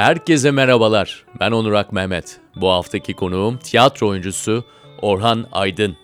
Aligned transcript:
Herkese 0.00 0.50
merhabalar. 0.50 1.24
Ben 1.40 1.50
Onur 1.50 1.84
Mehmet. 1.92 2.40
Bu 2.56 2.68
haftaki 2.68 3.14
konuğum 3.14 3.56
tiyatro 3.56 4.08
oyuncusu 4.08 4.64
Orhan 5.02 5.46
Aydın. 5.52 5.96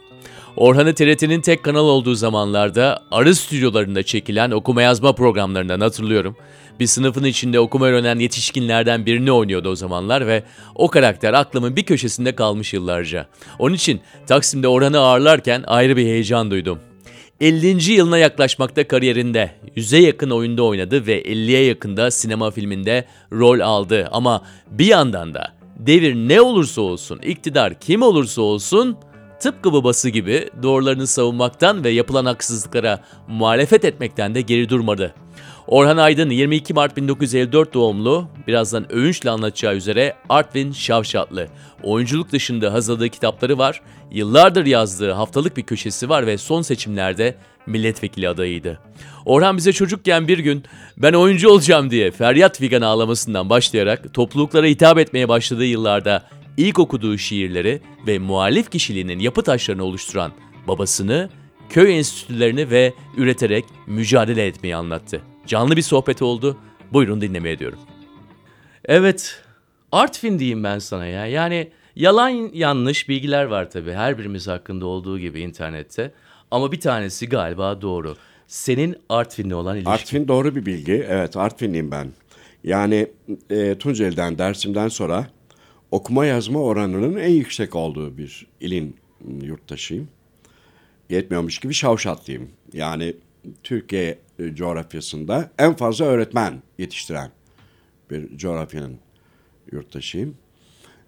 Orhan'ı 0.57 0.95
TRT'nin 0.95 1.41
tek 1.41 1.63
kanal 1.63 1.85
olduğu 1.85 2.15
zamanlarda 2.15 3.03
arı 3.11 3.35
stüdyolarında 3.35 4.03
çekilen 4.03 4.51
okuma 4.51 4.83
yazma 4.83 5.15
programlarından 5.15 5.81
hatırlıyorum. 5.81 6.37
Bir 6.81 6.87
sınıfın 6.87 7.25
içinde 7.25 7.61
okuma 7.61 7.87
öğrenen 7.87 8.19
yetişkinlerden 8.19 9.07
birini 9.07 9.33
oynuyordu 9.33 9.69
o 9.69 9.77
zamanlar 9.77 10.27
ve 10.27 10.43
o 10.75 10.89
karakter 10.89 11.35
aklımın 11.35 11.77
bir 11.77 11.83
köşesinde 11.83 12.35
kalmış 12.35 12.75
yıllarca. 12.75 13.27
Onun 13.59 13.75
için 13.75 14.01
Taksim'de 14.27 14.69
Orhan'ı 14.69 14.99
ağırlarken 14.99 15.65
ayrı 15.67 15.97
bir 15.97 16.05
heyecan 16.05 16.51
duydum. 16.51 16.79
50. 17.41 17.93
yılına 17.93 18.19
yaklaşmakta 18.19 18.89
kariyerinde. 18.89 19.51
100'e 19.77 20.01
yakın 20.01 20.31
oyunda 20.31 20.63
oynadı 20.63 21.07
ve 21.07 21.23
50'ye 21.23 21.65
yakında 21.65 22.11
sinema 22.11 22.51
filminde 22.51 23.05
rol 23.33 23.61
aldı. 23.61 24.09
Ama 24.13 24.43
bir 24.71 24.87
yandan 24.87 25.35
da 25.35 25.53
devir 25.79 26.15
ne 26.15 26.41
olursa 26.41 26.81
olsun, 26.81 27.19
iktidar 27.19 27.81
kim 27.81 28.03
olursa 28.03 28.43
olsun 28.43 28.97
tıpkı 29.41 29.73
babası 29.73 30.09
gibi 30.09 30.49
doğrularını 30.63 31.07
savunmaktan 31.07 31.85
ve 31.85 31.91
yapılan 31.91 32.25
haksızlıklara 32.25 33.01
muhalefet 33.29 33.85
etmekten 33.85 34.35
de 34.35 34.41
geri 34.41 34.69
durmadı. 34.69 35.15
Orhan 35.69 35.97
Aydın 35.97 36.31
22 36.31 36.75
Mart 36.75 36.97
1954 36.97 37.75
doğumlu, 37.75 38.29
birazdan 38.47 38.93
övünçle 38.93 39.31
anlatacağı 39.31 39.75
üzere 39.75 40.15
Artvin 40.29 40.73
Şavşatlı. 40.73 41.49
Oyunculuk 41.83 42.33
dışında 42.33 42.73
hazırladığı 42.73 43.09
kitapları 43.09 43.59
var, 43.59 43.83
yıllardır 44.11 44.67
yazdığı 44.67 45.13
haftalık 45.13 45.57
bir 45.57 45.63
köşesi 45.63 46.09
var 46.09 46.27
ve 46.27 46.39
son 46.39 46.63
seçimlerde 46.63 47.35
milletvekili 47.67 48.29
adayıydı. 48.29 48.81
Orhan 49.25 49.57
bize 49.57 49.73
çocukken 49.73 50.29
bir 50.29 50.39
gün 50.39 50.65
ben 50.97 51.13
oyuncu 51.13 51.51
olacağım 51.51 51.91
diye 51.91 52.11
feryat 52.11 52.59
figan 52.59 52.83
ağlamasından 52.83 53.51
başlayarak 53.51 54.15
topluluklara 54.15 54.67
hitap 54.67 54.99
etmeye 54.99 55.29
başladığı 55.29 55.67
yıllarda 55.67 56.23
ilk 56.57 56.79
okuduğu 56.79 57.19
şiirleri 57.19 57.81
ve 58.07 58.19
muhalif 58.19 58.71
kişiliğinin 58.71 59.19
yapı 59.19 59.43
taşlarını 59.43 59.85
oluşturan 59.85 60.33
babasını, 60.69 61.29
köy 61.69 61.99
enstitülerini 61.99 62.71
ve 62.71 62.93
üreterek 63.17 63.65
mücadele 63.87 64.47
etmeyi 64.47 64.77
anlattı. 64.77 65.23
Canlı 65.47 65.77
bir 65.77 65.83
sohbet 65.83 66.23
oldu. 66.23 66.57
Buyurun 66.93 67.21
dinlemeye 67.21 67.59
diyorum. 67.59 67.79
Evet, 68.85 69.43
Artvin 69.93 70.39
diyeyim 70.39 70.65
ben 70.65 70.79
sana 70.79 71.07
ya. 71.07 71.27
Yani 71.27 71.71
yalan 71.97 72.51
yanlış 72.55 73.09
bilgiler 73.09 73.45
var 73.45 73.71
tabii. 73.71 73.93
Her 73.93 74.19
birimiz 74.19 74.49
hakkında 74.49 74.87
olduğu 74.87 75.19
gibi 75.19 75.41
internette. 75.41 76.13
Ama 76.51 76.73
bir 76.73 76.81
tanesi 76.81 77.29
galiba 77.29 77.83
doğru. 77.83 78.17
Senin 78.47 78.97
Artvin'le 79.09 79.51
olan 79.51 79.77
ilişkin. 79.77 79.91
Artvin 79.91 80.29
doğru 80.29 80.55
bir 80.57 80.67
bilgi. 80.67 81.07
Evet 81.09 81.37
Artvinliyim 81.37 81.91
ben. 81.91 82.13
Yani 82.65 83.07
e, 83.51 83.79
Tunceli'den, 83.79 84.39
Dersim'den 84.39 84.89
sonra 84.89 85.27
okuma 85.91 86.27
yazma 86.27 86.61
oranının 86.63 87.17
en 87.17 87.33
yüksek 87.33 87.75
olduğu 87.75 88.19
bir 88.19 88.47
ilin 88.61 88.97
yurttaşıyım. 89.43 90.09
Yetmiyormuş 91.11 91.59
gibi 91.59 91.75
Şavşatlıyım. 91.75 92.49
Yani 92.73 93.15
Türkiye 93.63 94.19
e, 94.39 94.55
coğrafyasında 94.55 95.51
en 95.59 95.75
fazla 95.75 96.05
öğretmen 96.05 96.63
yetiştiren 96.79 97.31
bir 98.11 98.39
coğrafyanın 98.39 98.99
yurttaşıyım. 99.73 100.37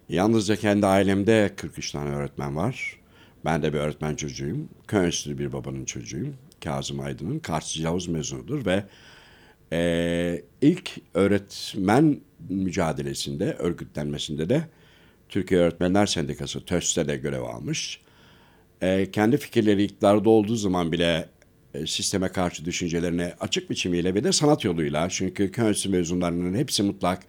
Yalnızca 0.09 0.57
kendi 0.57 0.87
ailemde 0.87 1.51
43 1.57 1.91
tane 1.91 2.11
öğretmen 2.11 2.57
var. 2.57 2.99
Ben 3.45 3.63
de 3.63 3.73
bir 3.73 3.79
öğretmen 3.79 4.15
çocuğuyum. 4.15 4.69
Köy 4.89 5.07
enstitülü 5.07 5.39
bir 5.39 5.53
babanın 5.53 5.85
çocuğuyum. 5.85 6.35
Kazım 6.65 7.01
Aydın'ın 7.01 7.39
Karsçı 7.39 7.83
Yavuz 7.83 8.09
mezunudur 8.09 8.67
ve 8.67 8.85
e, 9.73 10.43
ilk 10.61 10.91
öğretmen 11.15 12.21
mücadelesinde, 12.49 13.53
örgütlenmesinde 13.53 14.49
de 14.49 14.69
Türkiye 15.29 15.61
Öğretmenler 15.61 16.07
Sendikası 16.07 16.65
TÖS'te 16.65 17.09
de 17.09 17.17
görev 17.17 17.43
almış. 17.43 18.01
E, 18.83 19.11
kendi 19.11 19.37
fikirleri 19.37 19.85
iktidarda 19.85 20.31
olduğu 20.31 20.57
zaman 20.57 20.93
bile 20.93 21.29
sisteme 21.87 22.29
karşı 22.29 22.65
düşüncelerine 22.65 23.35
açık 23.41 23.71
biçimiyle 23.71 24.15
ve 24.15 24.25
de 24.25 24.33
sanat 24.33 24.65
yoluyla 24.65 25.09
çünkü 25.09 25.53
köy 25.53 25.69
enstitü 25.69 25.89
mezunlarının 25.89 26.59
hepsi 26.59 26.83
mutlak 26.83 27.27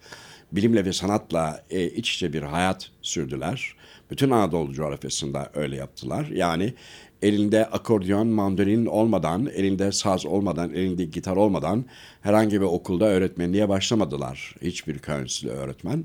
bilimle 0.52 0.84
ve 0.84 0.92
sanatla 0.92 1.64
e, 1.70 1.86
iç 1.86 2.14
içe 2.14 2.32
bir 2.32 2.42
hayat 2.42 2.90
sürdüler. 3.02 3.74
Bütün 4.10 4.30
Anadolu 4.30 4.72
coğrafyasında 4.72 5.50
öyle 5.54 5.76
yaptılar. 5.76 6.26
Yani 6.26 6.74
elinde 7.22 7.66
akordeon, 7.66 8.26
mandolin 8.26 8.86
olmadan, 8.86 9.46
elinde 9.54 9.92
saz 9.92 10.26
olmadan, 10.26 10.74
elinde 10.74 11.04
gitar 11.04 11.36
olmadan 11.36 11.84
herhangi 12.20 12.60
bir 12.60 12.66
okulda 12.66 13.04
öğretmenliğe 13.04 13.68
başlamadılar. 13.68 14.54
Hiçbir 14.62 14.98
köy 14.98 15.26
öğretmen. 15.50 16.04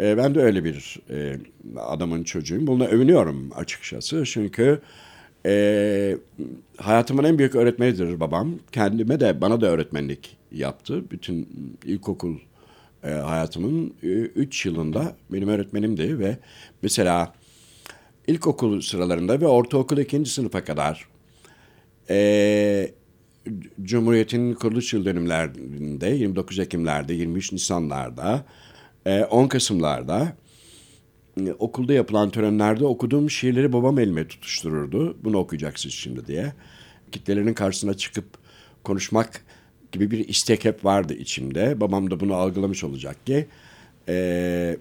E, 0.00 0.16
ben 0.16 0.34
de 0.34 0.40
öyle 0.40 0.64
bir 0.64 0.96
e, 1.10 1.38
adamın 1.80 2.24
çocuğuyum. 2.24 2.66
Bununla 2.66 2.86
övünüyorum 2.86 3.50
açıkçası. 3.54 4.24
Çünkü 4.26 4.80
e, 5.46 6.16
hayatımın 6.76 7.24
en 7.24 7.38
büyük 7.38 7.54
öğretmenidir 7.54 8.20
babam. 8.20 8.54
Kendime 8.72 9.20
de 9.20 9.40
bana 9.40 9.60
da 9.60 9.66
öğretmenlik 9.66 10.36
yaptı. 10.52 11.10
Bütün 11.10 11.48
ilkokul 11.84 12.36
e, 13.04 13.10
hayatımın 13.10 13.94
3 14.02 14.66
yılında 14.66 15.16
benim 15.32 15.48
öğretmenimdi 15.48 16.18
ve 16.18 16.38
mesela 16.82 17.34
ilkokul 18.26 18.80
sıralarında 18.80 19.40
ve 19.40 19.46
ortaokul 19.46 19.98
ikinci 19.98 20.30
sınıfa 20.30 20.64
kadar 20.64 21.08
e, 22.10 22.90
Cumhuriyet'in 23.82 24.54
kuruluş 24.54 24.92
yıl 24.92 25.04
dönümlerinde 25.04 26.08
29 26.08 26.58
Ekim'lerde, 26.58 27.14
23 27.14 27.52
Nisan'larda, 27.52 28.44
e, 29.06 29.24
10 29.24 29.48
Kasım'larda 29.48 30.22
e, 30.22 30.43
okulda 31.58 31.92
yapılan 31.92 32.30
törenlerde 32.30 32.84
okuduğum 32.84 33.30
şiirleri 33.30 33.72
babam 33.72 33.98
elime 33.98 34.28
tutuştururdu. 34.28 35.16
Bunu 35.24 35.38
okuyacaksınız 35.38 35.94
şimdi 35.94 36.26
diye. 36.26 36.52
Kitlelerinin 37.12 37.54
karşısına 37.54 37.94
çıkıp 37.94 38.24
konuşmak 38.84 39.44
gibi 39.92 40.10
bir 40.10 40.28
istek 40.28 40.64
hep 40.64 40.84
vardı 40.84 41.14
içimde. 41.14 41.80
Babam 41.80 42.10
da 42.10 42.20
bunu 42.20 42.34
algılamış 42.34 42.84
olacak 42.84 43.26
ki 43.26 43.46
e, 44.08 44.76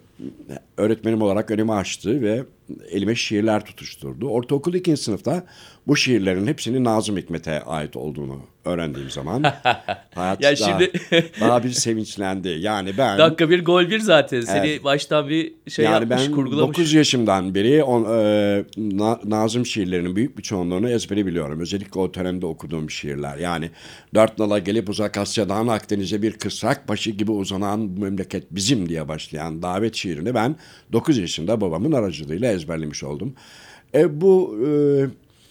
öğretmenim 0.77 1.21
olarak 1.21 1.51
önümü 1.51 1.71
açtı 1.71 2.21
ve 2.21 2.43
elime 2.89 3.15
şiirler 3.15 3.65
tutuşturdu. 3.65 4.27
Ortaokul 4.27 4.73
ikinci 4.73 5.01
sınıfta 5.01 5.43
bu 5.87 5.95
şiirlerin 5.95 6.47
hepsinin 6.47 6.83
Nazım 6.83 7.17
Hikmet'e 7.17 7.61
ait 7.61 7.95
olduğunu 7.95 8.39
öğrendiğim 8.65 9.09
zaman 9.09 9.43
hayat 10.15 10.41
Ya 10.43 10.49
daha, 10.49 10.55
şimdi- 10.55 10.91
daha 11.41 11.63
bir 11.63 11.69
sevinçlendi. 11.71 12.49
Yani 12.49 12.91
ben 12.97 13.17
Dakika 13.17 13.49
bir 13.49 13.65
gol 13.65 13.89
bir 13.89 13.99
zaten. 13.99 14.41
Seni 14.41 14.83
baştan 14.83 15.29
bir 15.29 15.53
şey 15.67 15.85
yani 15.85 15.93
yapmış, 15.93 16.27
ben 16.27 16.31
kurgulamış. 16.31 16.77
9 16.77 16.93
yaşımdan 16.93 17.55
beri 17.55 17.83
on, 17.83 18.03
e, 18.19 18.63
Na- 18.77 19.19
Nazım 19.25 19.65
şiirlerinin 19.65 20.15
büyük 20.15 20.37
bir 20.37 20.43
çoğunluğunu 20.43 20.89
ezbere 20.89 21.25
biliyorum. 21.25 21.59
Özellikle 21.59 21.99
o 21.99 22.13
dönemde 22.13 22.45
okuduğum 22.45 22.89
şiirler. 22.89 23.37
Yani 23.37 23.69
dört 24.15 24.39
nala 24.39 24.59
gelip 24.59 24.89
uzak 24.89 25.17
Asya'dan 25.17 25.67
Akdeniz'e 25.67 26.21
bir 26.21 26.31
kısrak 26.31 26.87
başı 26.89 27.11
gibi 27.11 27.31
uzanan 27.31 27.97
bu 27.97 28.01
memleket 28.01 28.43
bizim 28.51 28.89
diye 28.89 29.07
başlayan 29.07 29.61
davet 29.61 29.95
şiirini 30.13 30.33
ben 30.33 30.55
9 30.91 31.17
yaşında 31.17 31.61
babamın 31.61 31.91
aracılığıyla 31.91 32.51
ezberlemiş 32.51 33.03
oldum. 33.03 33.33
E, 33.93 34.21
bu 34.21 34.57
e, 34.67 34.69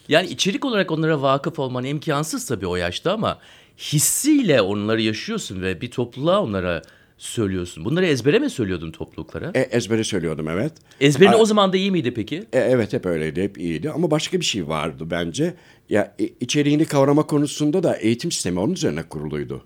Yani 0.09 0.28
içerik 0.28 0.65
olarak 0.65 0.91
onlara 0.91 1.23
vakıf 1.23 1.59
olman 1.59 1.84
imkansız 1.84 2.47
tabii 2.47 2.67
o 2.67 2.77
yaşta 2.77 3.12
ama 3.12 3.39
hissiyle 3.78 4.62
onları 4.62 5.03
yaşıyorsun 5.03 5.62
ve 5.62 5.81
bir 5.81 5.91
topluluğa 5.91 6.43
onlara 6.43 6.83
söylüyorsun. 7.19 7.84
Bunları 7.84 8.06
ezbere 8.06 8.39
mi 8.39 8.50
söylüyordun 8.50 8.91
topluluklara? 8.91 9.50
e, 9.55 9.61
ezbere 9.61 10.05
söylüyordum 10.05 10.49
evet. 10.49 10.73
Ezberin 11.00 11.33
o 11.33 11.44
zaman 11.44 11.73
da 11.73 11.77
iyi 11.77 11.91
miydi 11.91 12.15
peki? 12.15 12.37
E, 12.53 12.59
evet 12.59 12.93
hep 12.93 13.06
öyleydi, 13.06 13.43
hep 13.43 13.59
iyiydi. 13.59 13.91
Ama 13.91 14.11
başka 14.11 14.41
bir 14.41 14.44
şey 14.44 14.69
vardı 14.69 15.05
bence. 15.11 15.55
Ya 15.89 16.15
e, 16.21 16.25
içeriğini 16.41 16.84
kavrama 16.84 17.27
konusunda 17.27 17.82
da 17.82 17.97
eğitim 17.97 18.32
sistemi 18.32 18.61
onun 18.61 18.73
üzerine 18.73 19.03
kuruluydu. 19.03 19.65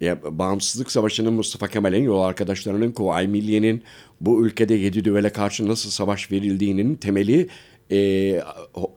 Ya 0.00 0.18
Bağımsızlık 0.38 0.92
Savaşı'nın 0.92 1.32
Mustafa 1.32 1.68
Kemal'in, 1.68 2.02
yol 2.02 2.22
arkadaşlarının, 2.22 2.92
Kuvayi 2.92 3.28
Milliye'nin 3.28 3.82
bu 4.20 4.46
ülkede 4.46 4.74
yedi 4.74 5.04
düvele 5.04 5.30
karşı 5.30 5.68
nasıl 5.68 5.90
savaş 5.90 6.32
verildiğinin 6.32 6.94
temeli 6.94 7.48
e, 7.90 8.42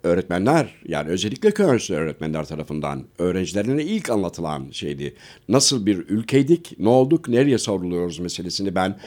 öğretmenler 0.03 0.75
yani 0.87 1.09
özellikle 1.09 1.51
köy 1.51 1.65
enstitüsü 1.65 1.93
öğretmenler 1.93 2.45
tarafından 2.45 3.03
öğrencilerine 3.17 3.83
ilk 3.83 4.09
anlatılan 4.09 4.71
şeydi. 4.71 5.13
Nasıl 5.49 5.85
bir 5.85 5.97
ülkeydik, 5.97 6.79
ne 6.79 6.89
olduk, 6.89 7.29
nereye 7.29 7.57
savruluyoruz 7.57 8.19
meselesini 8.19 8.75
ben 8.75 8.99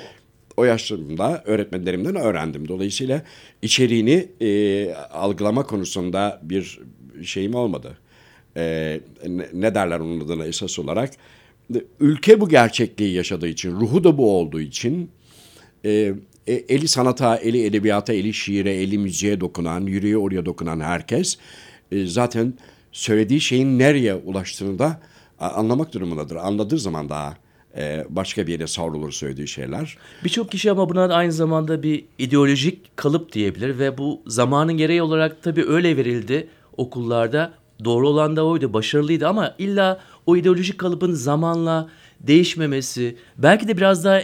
o 0.56 0.64
yaşlarımda 0.64 1.42
öğretmenlerimden 1.46 2.16
öğrendim. 2.16 2.68
Dolayısıyla 2.68 3.22
içeriğini 3.62 4.28
e, 4.40 4.94
algılama 4.94 5.66
konusunda 5.66 6.40
bir 6.42 6.80
şeyim 7.22 7.54
olmadı. 7.54 7.98
E, 8.56 9.00
ne, 9.52 9.74
derler 9.74 10.00
onun 10.00 10.20
adına 10.20 10.46
esas 10.46 10.78
olarak? 10.78 11.10
Ülke 12.00 12.40
bu 12.40 12.48
gerçekliği 12.48 13.14
yaşadığı 13.14 13.48
için, 13.48 13.70
ruhu 13.70 14.04
da 14.04 14.18
bu 14.18 14.38
olduğu 14.38 14.60
için 14.60 15.10
e, 15.84 16.14
e, 16.46 16.52
eli 16.52 16.88
sanata, 16.88 17.36
eli 17.36 17.64
edebiyata, 17.64 18.12
eli 18.12 18.34
şiire, 18.34 18.74
eli 18.74 18.98
müziğe 18.98 19.40
dokunan, 19.40 19.80
yüreği 19.80 20.16
oraya 20.16 20.46
dokunan 20.46 20.80
herkes 20.80 21.38
e, 21.92 22.06
zaten 22.06 22.54
söylediği 22.92 23.40
şeyin 23.40 23.78
nereye 23.78 24.14
ulaştığını 24.14 24.78
da 24.78 25.00
anlamak 25.38 25.94
durumundadır. 25.94 26.36
Anladığı 26.36 26.78
zaman 26.78 27.08
daha 27.08 27.36
e, 27.76 28.04
başka 28.08 28.46
bir 28.46 28.52
yere 28.52 28.66
savrulur 28.66 29.12
söylediği 29.12 29.48
şeyler. 29.48 29.98
Birçok 30.24 30.50
kişi 30.50 30.70
ama 30.70 30.88
buna 30.88 31.14
aynı 31.14 31.32
zamanda 31.32 31.82
bir 31.82 32.04
ideolojik 32.18 32.96
kalıp 32.96 33.32
diyebilir 33.32 33.78
ve 33.78 33.98
bu 33.98 34.22
zamanın 34.26 34.72
gereği 34.72 35.02
olarak 35.02 35.42
tabii 35.42 35.64
öyle 35.64 35.96
verildi 35.96 36.48
okullarda. 36.76 37.54
Doğru 37.84 38.08
olan 38.08 38.36
da 38.36 38.46
oydu, 38.46 38.72
başarılıydı 38.72 39.28
ama 39.28 39.54
illa 39.58 40.00
o 40.26 40.36
ideolojik 40.36 40.78
kalıbın 40.78 41.12
zamanla 41.12 41.88
değişmemesi, 42.20 43.16
belki 43.38 43.68
de 43.68 43.76
biraz 43.76 44.04
daha 44.04 44.20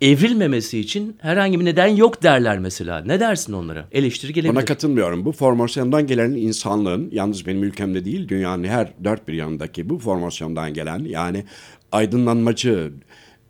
evrilmemesi 0.00 0.78
için 0.78 1.16
herhangi 1.20 1.60
bir 1.60 1.64
neden 1.64 1.86
yok 1.86 2.22
derler 2.22 2.58
mesela. 2.58 3.02
Ne 3.06 3.20
dersin 3.20 3.52
onlara? 3.52 3.88
Eleştiri 3.92 4.32
gelebilir. 4.32 4.54
Buna 4.56 4.64
katılmıyorum. 4.64 5.24
Bu 5.24 5.32
formasyondan 5.32 6.06
gelen 6.06 6.30
insanlığın, 6.30 7.08
yalnız 7.12 7.46
benim 7.46 7.64
ülkemde 7.64 8.04
değil, 8.04 8.28
dünyanın 8.28 8.64
her 8.64 8.92
dört 9.04 9.28
bir 9.28 9.32
yanındaki 9.32 9.88
bu 9.88 9.98
formasyondan 9.98 10.74
gelen, 10.74 11.04
yani 11.04 11.44
aydınlanmacı, 11.92 12.92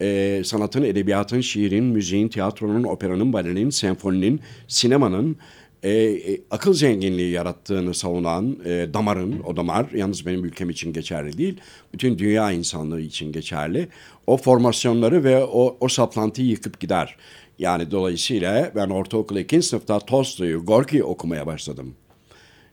e, 0.00 0.42
sanatın, 0.44 0.82
edebiyatın, 0.82 1.40
şiirin, 1.40 1.84
müziğin, 1.84 2.28
tiyatronun, 2.28 2.84
operanın, 2.84 3.32
balenin, 3.32 3.70
senfoninin, 3.70 4.40
sinemanın, 4.68 5.36
e, 5.84 5.90
e, 5.90 6.40
akıl 6.50 6.74
zenginliği 6.74 7.30
yarattığını 7.30 7.94
savunan 7.94 8.56
e, 8.64 8.88
damarın, 8.94 9.40
o 9.46 9.56
damar 9.56 9.90
yalnız 9.90 10.26
benim 10.26 10.44
ülkem 10.44 10.70
için 10.70 10.92
geçerli 10.92 11.38
değil, 11.38 11.60
bütün 11.92 12.18
dünya 12.18 12.52
insanlığı 12.52 13.00
için 13.00 13.32
geçerli. 13.32 13.88
O 14.26 14.36
formasyonları 14.36 15.24
ve 15.24 15.44
o, 15.44 15.76
o 15.80 15.88
saplantıyı 15.88 16.48
yıkıp 16.48 16.80
gider. 16.80 17.16
Yani 17.58 17.90
dolayısıyla 17.90 18.72
ben 18.74 18.90
ortaokul 18.90 19.36
ikinci 19.36 19.66
sınıfta 19.66 19.98
Tolstoy'u, 19.98 20.64
Gorki'yi 20.64 21.04
okumaya 21.04 21.46
başladım. 21.46 21.94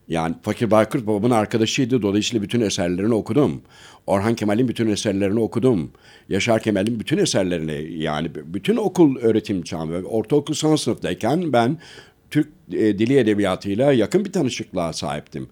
Yani 0.07 0.35
Fakir 0.41 0.71
Baykurt 0.71 1.07
babamın 1.07 1.31
arkadaşıydı. 1.31 2.01
Dolayısıyla 2.01 2.43
bütün 2.43 2.61
eserlerini 2.61 3.13
okudum. 3.13 3.61
Orhan 4.07 4.35
Kemal'in 4.35 4.67
bütün 4.67 4.89
eserlerini 4.89 5.39
okudum. 5.39 5.91
Yaşar 6.29 6.61
Kemal'in 6.61 6.99
bütün 6.99 7.17
eserlerini 7.17 7.93
yani 7.93 8.31
bütün 8.35 8.75
okul 8.75 9.15
öğretim 9.17 9.63
çağım. 9.63 10.05
Ortaokul 10.05 10.53
son 10.53 10.75
sınıftayken 10.75 11.53
ben 11.53 11.77
Türk 12.31 12.49
e, 12.71 12.99
dili 12.99 13.17
edebiyatıyla 13.17 13.93
yakın 13.93 14.25
bir 14.25 14.31
tanışıklığa 14.31 14.93
sahiptim. 14.93 15.49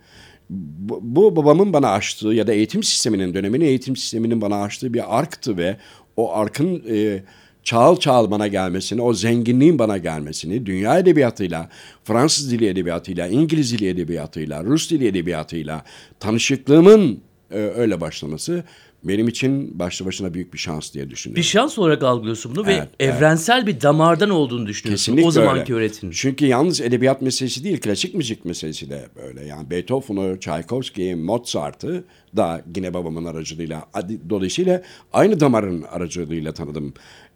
Bu, 0.50 1.00
bu 1.04 1.36
babamın 1.36 1.74
bana 1.74 1.92
açtığı 1.92 2.28
ya 2.28 2.48
da 2.48 2.54
eğitim 2.54 2.84
sisteminin 2.84 3.34
dönemini 3.34 3.64
eğitim 3.64 3.96
sisteminin 3.96 4.42
bana 4.42 4.62
açtığı 4.62 4.94
bir 4.94 5.20
arktı 5.20 5.58
ve 5.58 5.78
o 6.18 6.34
arkın 6.34 6.84
e, 6.90 7.24
çağıl 7.64 8.00
çağıl 8.00 8.32
bana 8.32 8.48
gelmesini, 8.48 9.02
o 9.02 9.14
zenginliğin 9.14 9.80
bana 9.80 9.98
gelmesini, 9.98 10.66
dünya 10.66 11.00
edebiyatıyla, 11.00 11.70
Fransız 12.04 12.52
dili 12.52 12.68
edebiyatıyla, 12.68 13.28
İngiliz 13.28 13.74
dili 13.74 13.88
edebiyatıyla, 13.88 14.64
Rus 14.64 14.92
dili 14.92 15.08
edebiyatıyla 15.08 15.84
tanışıklığımın 16.20 17.20
e, 17.52 17.58
öyle 17.58 18.02
başlaması 18.02 18.64
benim 19.04 19.28
için 19.28 19.80
başlı 19.80 20.06
başına 20.06 20.34
büyük 20.34 20.54
bir 20.54 20.58
şans 20.58 20.94
diye 20.94 21.10
düşünüyorum. 21.10 21.40
Bir 21.42 21.48
şans 21.48 21.80
olarak 21.80 22.04
algılıyorsun 22.04 22.56
bunu 22.56 22.72
Evet, 22.72 22.88
ve 23.00 23.04
evrensel 23.06 23.68
bir 23.68 23.82
damardan 23.82 24.30
olduğunu 24.30 24.68
düşünüyorsun 24.68 25.06
Kesinlikle 25.06 25.28
o 25.28 25.32
zamanki 25.32 25.74
öyle. 25.76 25.86
öğretimin. 25.86 26.14
Çünkü 26.16 26.46
yalnız 26.46 26.82
edebiyat 26.82 27.22
meselesi 27.22 27.64
değil, 27.64 27.82
klasik 27.82 28.14
müzik 28.16 28.46
meselesi 28.46 28.90
de 28.90 29.08
böyle. 29.16 29.46
Yani 29.46 29.70
Beethoven'u, 29.70 30.40
Tchaikovsky'yi, 30.40 31.16
Mozart'ı 31.16 32.04
da 32.38 32.62
yine 32.76 32.94
babamın 32.94 33.26
aracılığıyla, 33.26 33.86
adi- 33.94 34.30
dolayısıyla 34.30 34.82
aynı 35.14 35.40
damarın 35.40 35.82
aracılığıyla 35.82 36.54
tanıdım. 36.54 36.94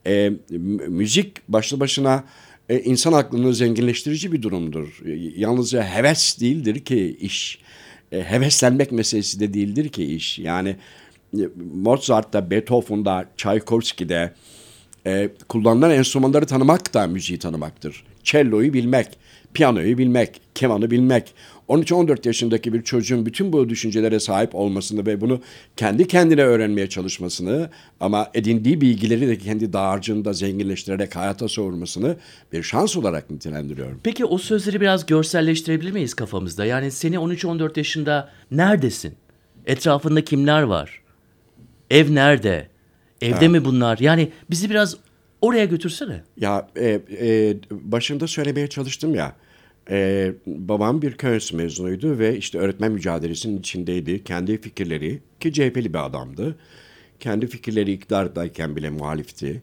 E, 0.07 0.31
müzik 0.87 1.49
başlı 1.49 1.79
başına 1.79 2.23
e, 2.69 2.79
insan 2.79 3.13
aklını 3.13 3.53
zenginleştirici 3.53 4.31
bir 4.31 4.41
durumdur. 4.41 5.01
E, 5.05 5.11
yalnızca 5.41 5.83
heves 5.83 6.39
değildir 6.41 6.79
ki 6.85 7.17
iş. 7.19 7.59
E, 8.11 8.21
heveslenmek 8.23 8.91
meselesi 8.91 9.39
de 9.39 9.53
değildir 9.53 9.89
ki 9.89 10.03
iş. 10.15 10.39
Yani 10.39 10.75
Mozart'ta, 11.73 12.51
Beethoven'da, 12.51 13.25
Tchaikovsky'de, 13.37 14.33
e, 15.05 15.29
kullanılan 15.49 15.91
enstrümanları 15.91 16.45
tanımak 16.45 16.93
da 16.93 17.07
müziği 17.07 17.39
tanımaktır. 17.39 18.03
Cello'yu 18.23 18.73
bilmek, 18.73 19.07
piyanoyu 19.53 19.97
bilmek, 19.97 20.41
kemanı 20.55 20.91
bilmek. 20.91 21.33
13-14 21.67 22.27
yaşındaki 22.27 22.73
bir 22.73 22.83
çocuğun 22.83 23.25
bütün 23.25 23.53
bu 23.53 23.69
düşüncelere 23.69 24.19
sahip 24.19 24.55
olmasını 24.55 25.05
ve 25.05 25.21
bunu 25.21 25.41
kendi 25.77 26.07
kendine 26.07 26.43
öğrenmeye 26.43 26.89
çalışmasını 26.89 27.69
ama 27.99 28.29
edindiği 28.33 28.81
bilgileri 28.81 29.27
de 29.27 29.37
kendi 29.37 29.73
dağarcığında 29.73 30.33
zenginleştirerek 30.33 31.15
hayata 31.15 31.49
savurmasını 31.49 32.15
bir 32.53 32.63
şans 32.63 32.97
olarak 32.97 33.29
nitelendiriyorum. 33.29 33.99
Peki 34.03 34.25
o 34.25 34.37
sözleri 34.37 34.81
biraz 34.81 35.05
görselleştirebilir 35.05 35.91
miyiz 35.91 36.13
kafamızda? 36.13 36.65
Yani 36.65 36.91
seni 36.91 37.15
13-14 37.15 37.77
yaşında 37.77 38.29
neredesin? 38.51 39.13
Etrafında 39.65 40.23
kimler 40.23 40.61
var? 40.61 41.02
Ev 41.89 42.15
nerede? 42.15 42.69
Evde 43.21 43.47
mi 43.47 43.65
bunlar? 43.65 43.97
Yani 43.97 44.31
bizi 44.49 44.69
biraz 44.69 44.97
oraya 45.41 45.65
götürsene. 45.65 46.23
Ya 46.37 46.67
e, 46.75 46.99
e, 47.21 47.55
başında 47.71 48.27
söylemeye 48.27 48.67
çalıştım 48.67 49.15
ya. 49.15 49.35
e, 49.89 50.31
babam 50.45 51.01
bir 51.01 51.11
köy 51.11 51.39
mezunuydu 51.53 52.19
ve 52.19 52.37
işte 52.37 52.57
öğretmen 52.57 52.91
mücadelesinin 52.91 53.59
içindeydi. 53.59 54.23
Kendi 54.23 54.61
fikirleri 54.61 55.19
ki 55.39 55.53
CHP'li 55.53 55.93
bir 55.93 56.05
adamdı. 56.05 56.55
Kendi 57.19 57.47
fikirleri 57.47 57.91
iktidardayken 57.91 58.75
bile 58.75 58.89
muhalifti. 58.89 59.61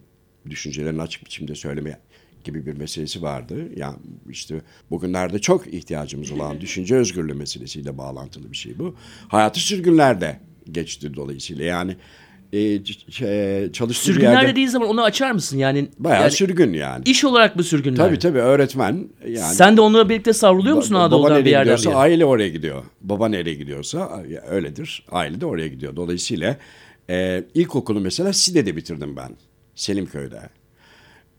Düşüncelerini 0.49 1.01
açık 1.01 1.25
biçimde 1.25 1.55
söyleme 1.55 1.99
gibi 2.43 2.65
bir 2.65 2.73
meselesi 2.73 3.21
vardı. 3.21 3.55
Yani 3.75 3.97
işte 4.29 4.61
bugünlerde 4.91 5.39
çok 5.39 5.73
ihtiyacımız 5.73 6.31
olan 6.31 6.61
düşünce 6.61 6.95
özgürlüğü 6.95 7.33
meselesiyle 7.33 7.97
bağlantılı 7.97 8.51
bir 8.51 8.57
şey 8.57 8.79
bu. 8.79 8.95
Hayatı 9.27 9.59
sürgünlerde 9.59 10.39
geçti 10.71 11.15
dolayısıyla. 11.15 11.65
Yani 11.65 11.95
e, 12.53 12.57
ç- 12.57 13.71
çalıştığı 13.71 14.05
Sürgünler 14.05 14.31
yerde 14.33 14.47
dediğin 14.47 14.67
zaman 14.67 14.89
onu 14.89 15.03
açar 15.03 15.31
mısın? 15.31 15.57
Yani, 15.57 15.87
bayağı 15.99 16.21
yani 16.21 16.31
sürgün 16.31 16.73
yani. 16.73 17.03
iş 17.05 17.23
olarak 17.25 17.55
mı 17.55 17.63
sürgünler? 17.63 17.97
Tabii 17.97 18.19
tabii 18.19 18.39
öğretmen 18.39 19.09
yani. 19.27 19.53
Sen 19.55 19.77
de 19.77 19.81
onunla 19.81 20.09
birlikte 20.09 20.33
savruluyor 20.33 20.75
musun 20.75 20.95
Ba- 20.95 20.97
Anadolu'dan 20.97 21.45
bir 21.45 21.49
yerden 21.51 21.77
bir 21.77 21.83
yere? 21.83 21.95
aile 21.95 22.25
oraya 22.25 22.49
gidiyor. 22.49 22.83
Baba 23.01 23.27
nereye 23.29 23.55
gidiyorsa 23.55 24.23
öyledir. 24.49 25.05
Aile 25.11 25.41
de 25.41 25.45
oraya 25.45 25.67
gidiyor. 25.67 25.95
Dolayısıyla 25.95 26.57
e, 27.09 27.43
ilkokulu 27.53 27.99
mesela 27.99 28.33
Side'de 28.33 28.75
bitirdim 28.75 29.15
ben. 29.15 29.29
Selimköy'de. 29.75 30.39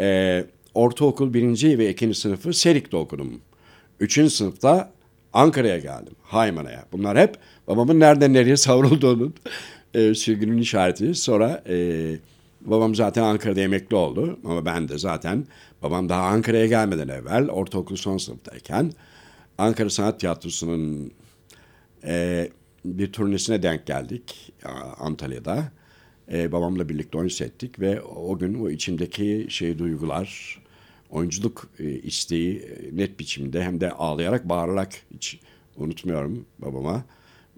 E, 0.00 0.44
ortaokul 0.74 1.34
birinci 1.34 1.78
ve 1.78 1.90
ikinci 1.90 2.20
sınıfı 2.20 2.52
Serik'te 2.52 2.96
okudum. 2.96 3.40
Üçüncü 4.00 4.30
sınıfta 4.30 4.92
Ankara'ya 5.32 5.78
geldim. 5.78 6.14
Haymana'ya. 6.22 6.84
Bunlar 6.92 7.18
hep 7.18 7.36
babamın 7.68 8.00
nereden 8.00 8.32
nereye 8.32 8.56
savrulduğunun 8.56 9.34
e, 9.94 10.14
sürgünün 10.14 10.58
işareti. 10.58 11.14
Sonra 11.14 11.62
e, 11.68 12.16
babam 12.60 12.94
zaten 12.94 13.22
Ankara'da 13.22 13.60
emekli 13.60 13.96
oldu. 13.96 14.38
Ama 14.44 14.64
ben 14.64 14.88
de 14.88 14.98
zaten 14.98 15.46
babam 15.82 16.08
daha 16.08 16.22
Ankara'ya 16.22 16.66
gelmeden 16.66 17.08
evvel 17.08 17.48
ortaokul 17.48 17.96
son 17.96 18.18
sınıftayken 18.18 18.92
Ankara 19.58 19.90
Sanat 19.90 20.20
Tiyatrosu'nun 20.20 21.12
e, 22.04 22.48
bir 22.84 23.12
turnesine 23.12 23.62
denk 23.62 23.86
geldik 23.86 24.52
Antalya'da. 24.98 25.72
E, 26.32 26.52
babamla 26.52 26.88
birlikte 26.88 27.18
oyun 27.18 27.28
ettik 27.28 27.80
ve 27.80 28.00
o 28.02 28.38
gün 28.38 28.54
o 28.54 28.70
içimdeki 28.70 29.46
şey 29.48 29.78
duygular, 29.78 30.58
oyunculuk 31.12 31.70
e, 31.78 31.90
isteği 31.90 32.58
e, 32.58 32.96
net 32.96 33.20
biçimde 33.20 33.64
hem 33.64 33.80
de 33.80 33.90
ağlayarak, 33.90 34.48
bağırarak 34.48 34.92
hiç 35.14 35.40
unutmuyorum 35.76 36.46
babama. 36.58 37.04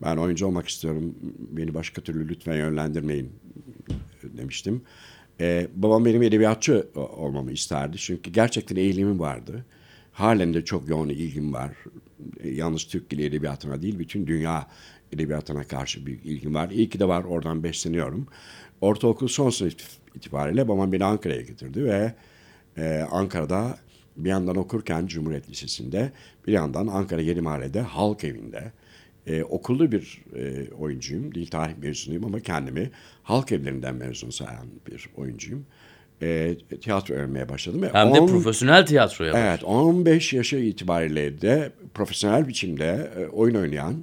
Ben 0.03 0.17
oyuncu 0.17 0.47
olmak 0.47 0.69
istiyorum, 0.69 1.15
beni 1.51 1.75
başka 1.75 2.03
türlü 2.03 2.29
lütfen 2.29 2.57
yönlendirmeyin 2.57 3.33
demiştim. 4.23 4.83
E, 5.41 5.69
babam 5.77 6.05
benim 6.05 6.23
edebiyatçı 6.23 6.89
olmamı 6.95 7.53
isterdi 7.53 7.97
çünkü 7.99 8.31
gerçekten 8.31 8.77
eğilimim 8.77 9.21
vardı. 9.21 9.65
Halen 10.13 10.55
de 10.55 10.65
çok 10.65 10.89
yoğun 10.89 11.09
ilgim 11.09 11.53
var. 11.53 11.73
E, 12.41 12.51
yalnız 12.51 12.85
Türk 12.85 13.11
dili 13.11 13.25
edebiyatına 13.25 13.83
değil, 13.83 13.99
bütün 13.99 14.27
dünya 14.27 14.67
edebiyatına 15.13 15.65
karşı 15.65 16.07
büyük 16.07 16.27
ilgim 16.27 16.55
var. 16.55 16.71
İyi 16.71 16.89
ki 16.89 17.01
de 17.01 17.09
var, 17.09 17.25
oradan 17.25 17.63
besleniyorum. 17.63 18.27
Ortaokul 18.81 19.29
son 19.29 19.51
sınıf 19.51 19.75
itibariyle 20.15 20.69
babam 20.69 20.93
beni 20.93 21.05
Ankara'ya 21.05 21.43
getirdi 21.43 21.85
ve 21.85 22.15
e, 22.79 23.07
Ankara'da 23.11 23.79
bir 24.17 24.29
yandan 24.29 24.57
okurken 24.57 25.07
Cumhuriyet 25.07 25.51
Lisesi'nde, 25.51 26.13
bir 26.47 26.53
yandan 26.53 26.87
Ankara 26.87 27.21
Yeni 27.21 27.41
Mahalle'de 27.41 27.81
Halk 27.81 28.25
Evi'nde 28.25 28.73
e, 29.27 29.43
okullu 29.45 29.93
bir 29.93 30.25
e, 30.37 30.71
oyuncuyum. 30.75 31.35
Dil 31.35 31.47
tarih 31.47 31.77
mezunuyum 31.77 32.25
ama 32.25 32.41
kendimi 32.41 32.91
halk 33.23 33.53
evlerinden 33.53 33.95
mezun 33.95 34.31
sayan 34.31 34.67
bir 34.91 35.09
oyuncuyum. 35.17 35.67
E, 36.23 36.57
tiyatro 36.81 37.15
öğrenmeye 37.15 37.49
başladım. 37.49 37.83
ve 37.83 37.89
Hem 37.93 38.15
de 38.15 38.21
on- 38.21 38.27
profesyonel 38.29 38.87
tiyatroya 38.87 39.33
bak. 39.33 39.41
Evet 39.45 39.65
15 39.65 40.33
yaşı 40.33 40.57
itibariyle 40.57 41.41
de 41.41 41.73
profesyonel 41.95 42.49
biçimde 42.49 43.11
e, 43.19 43.27
oyun 43.27 43.55
oynayan 43.55 43.95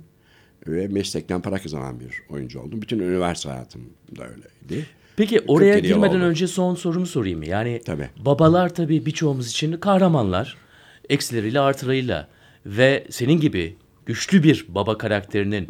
ve 0.67 0.87
meslekten 0.87 1.41
para 1.41 1.61
kazanan 1.61 1.99
bir 1.99 2.21
oyuncu 2.29 2.59
oldum. 2.59 2.81
Bütün 2.81 2.99
üniversite 2.99 3.49
hayatım 3.49 3.81
da 4.17 4.23
öyleydi. 4.27 4.85
Peki 5.17 5.41
oraya 5.47 5.73
47 5.73 5.87
yıl 5.87 5.95
girmeden 5.95 6.15
oldu. 6.15 6.23
önce 6.25 6.47
son 6.47 6.75
sorumu 6.75 7.05
sorayım. 7.05 7.43
Yani 7.43 7.81
Tabii. 7.85 8.09
babalar 8.17 8.75
tabii 8.75 9.05
birçoğumuz 9.05 9.49
için 9.49 9.73
kahramanlar. 9.73 10.57
Eksileriyle 11.09 11.59
artılarıyla. 11.59 12.27
Ve 12.65 13.03
senin 13.09 13.39
gibi 13.39 13.75
güçlü 14.05 14.43
bir 14.43 14.65
baba 14.69 14.97
karakterinin 14.97 15.67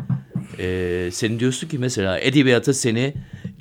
e, 0.59 1.09
senin 1.11 1.39
diyorsun 1.39 1.67
ki 1.67 1.77
mesela 1.77 2.19
edebiyata 2.19 2.73
seni 2.73 3.13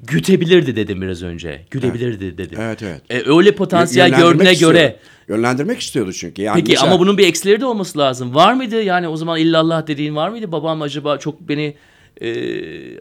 gütebilirdi 0.02 0.76
dedim 0.76 1.02
biraz 1.02 1.22
önce. 1.22 1.60
Gülebilirdi 1.70 2.38
dedim. 2.38 2.58
Evet, 2.62 2.82
evet. 2.82 3.02
E, 3.10 3.30
öyle 3.36 3.54
potansiyel 3.54 4.10
gördüğüne 4.16 4.52
istiyordu. 4.52 4.74
göre. 4.74 4.96
Yönlendirmek 5.28 5.80
istiyordu 5.80 6.12
çünkü. 6.12 6.42
Yani 6.42 6.56
Peki 6.60 6.72
mesela- 6.72 6.90
ama 6.92 7.00
bunun 7.00 7.18
bir 7.18 7.26
eksileri 7.26 7.60
de 7.60 7.66
olması 7.66 7.98
lazım. 7.98 8.34
Var 8.34 8.52
mıydı 8.54 8.82
yani 8.82 9.08
o 9.08 9.16
zaman 9.16 9.38
illallah 9.40 9.86
dediğin 9.86 10.16
var 10.16 10.28
mıydı? 10.28 10.52
Babam 10.52 10.82
acaba 10.82 11.18
çok 11.18 11.40
beni 11.40 11.74
e, 12.22 12.30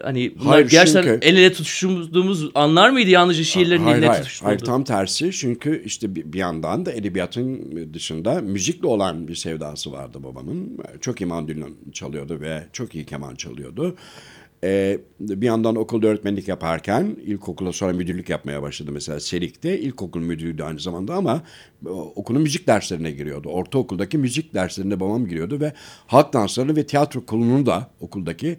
hani 0.02 0.32
bunlar 0.38 0.52
Hayır, 0.52 0.68
gerçekten 0.68 1.02
çünkü- 1.02 1.26
el 1.26 1.36
ele 1.36 1.52
tutuştuğumuz 1.52 2.50
anlar 2.54 2.90
mıydı 2.90 3.10
yalnızca 3.10 3.44
şiirlerin 3.44 3.82
hayır, 3.82 3.96
eline 3.96 4.06
hayır, 4.06 4.22
tutuşturuldu? 4.22 4.48
hayır 4.48 4.60
tam 4.60 4.84
tersi 4.84 5.32
çünkü 5.32 5.82
işte 5.84 6.14
bir, 6.14 6.32
bir 6.32 6.38
yandan 6.38 6.86
da 6.86 6.92
edebiyatın 6.92 7.60
dışında 7.94 8.40
müzikle 8.40 8.86
olan 8.86 9.28
bir 9.28 9.34
sevdası 9.34 9.92
vardı 9.92 10.22
babamın. 10.22 10.78
Çok 11.00 11.20
iyi 11.20 11.26
mandolin 11.26 11.76
çalıyordu 11.92 12.40
ve 12.40 12.62
çok 12.72 12.94
iyi 12.94 13.04
keman 13.06 13.34
çalıyordu. 13.34 13.96
Ee, 14.64 14.98
bir 15.20 15.46
yandan 15.46 15.76
okulda 15.76 16.06
öğretmenlik 16.06 16.48
yaparken 16.48 17.16
ilkokula 17.26 17.72
sonra 17.72 17.92
müdürlük 17.92 18.28
yapmaya 18.28 18.62
başladı 18.62 18.90
mesela 18.92 19.20
Selik'te. 19.20 19.78
İlkokul 19.80 20.20
müdürüydü 20.20 20.62
aynı 20.62 20.80
zamanda 20.80 21.14
ama 21.14 21.42
o- 21.86 22.12
okulun 22.16 22.42
müzik 22.42 22.66
derslerine 22.66 23.10
giriyordu. 23.10 23.48
Ortaokuldaki 23.48 24.18
müzik 24.18 24.54
derslerine 24.54 25.00
babam 25.00 25.26
giriyordu 25.26 25.60
ve 25.60 25.72
halk 26.06 26.32
danslarını 26.32 26.76
ve 26.76 26.86
tiyatro 26.86 27.26
kulunu 27.26 27.66
da 27.66 27.90
okuldaki 28.00 28.58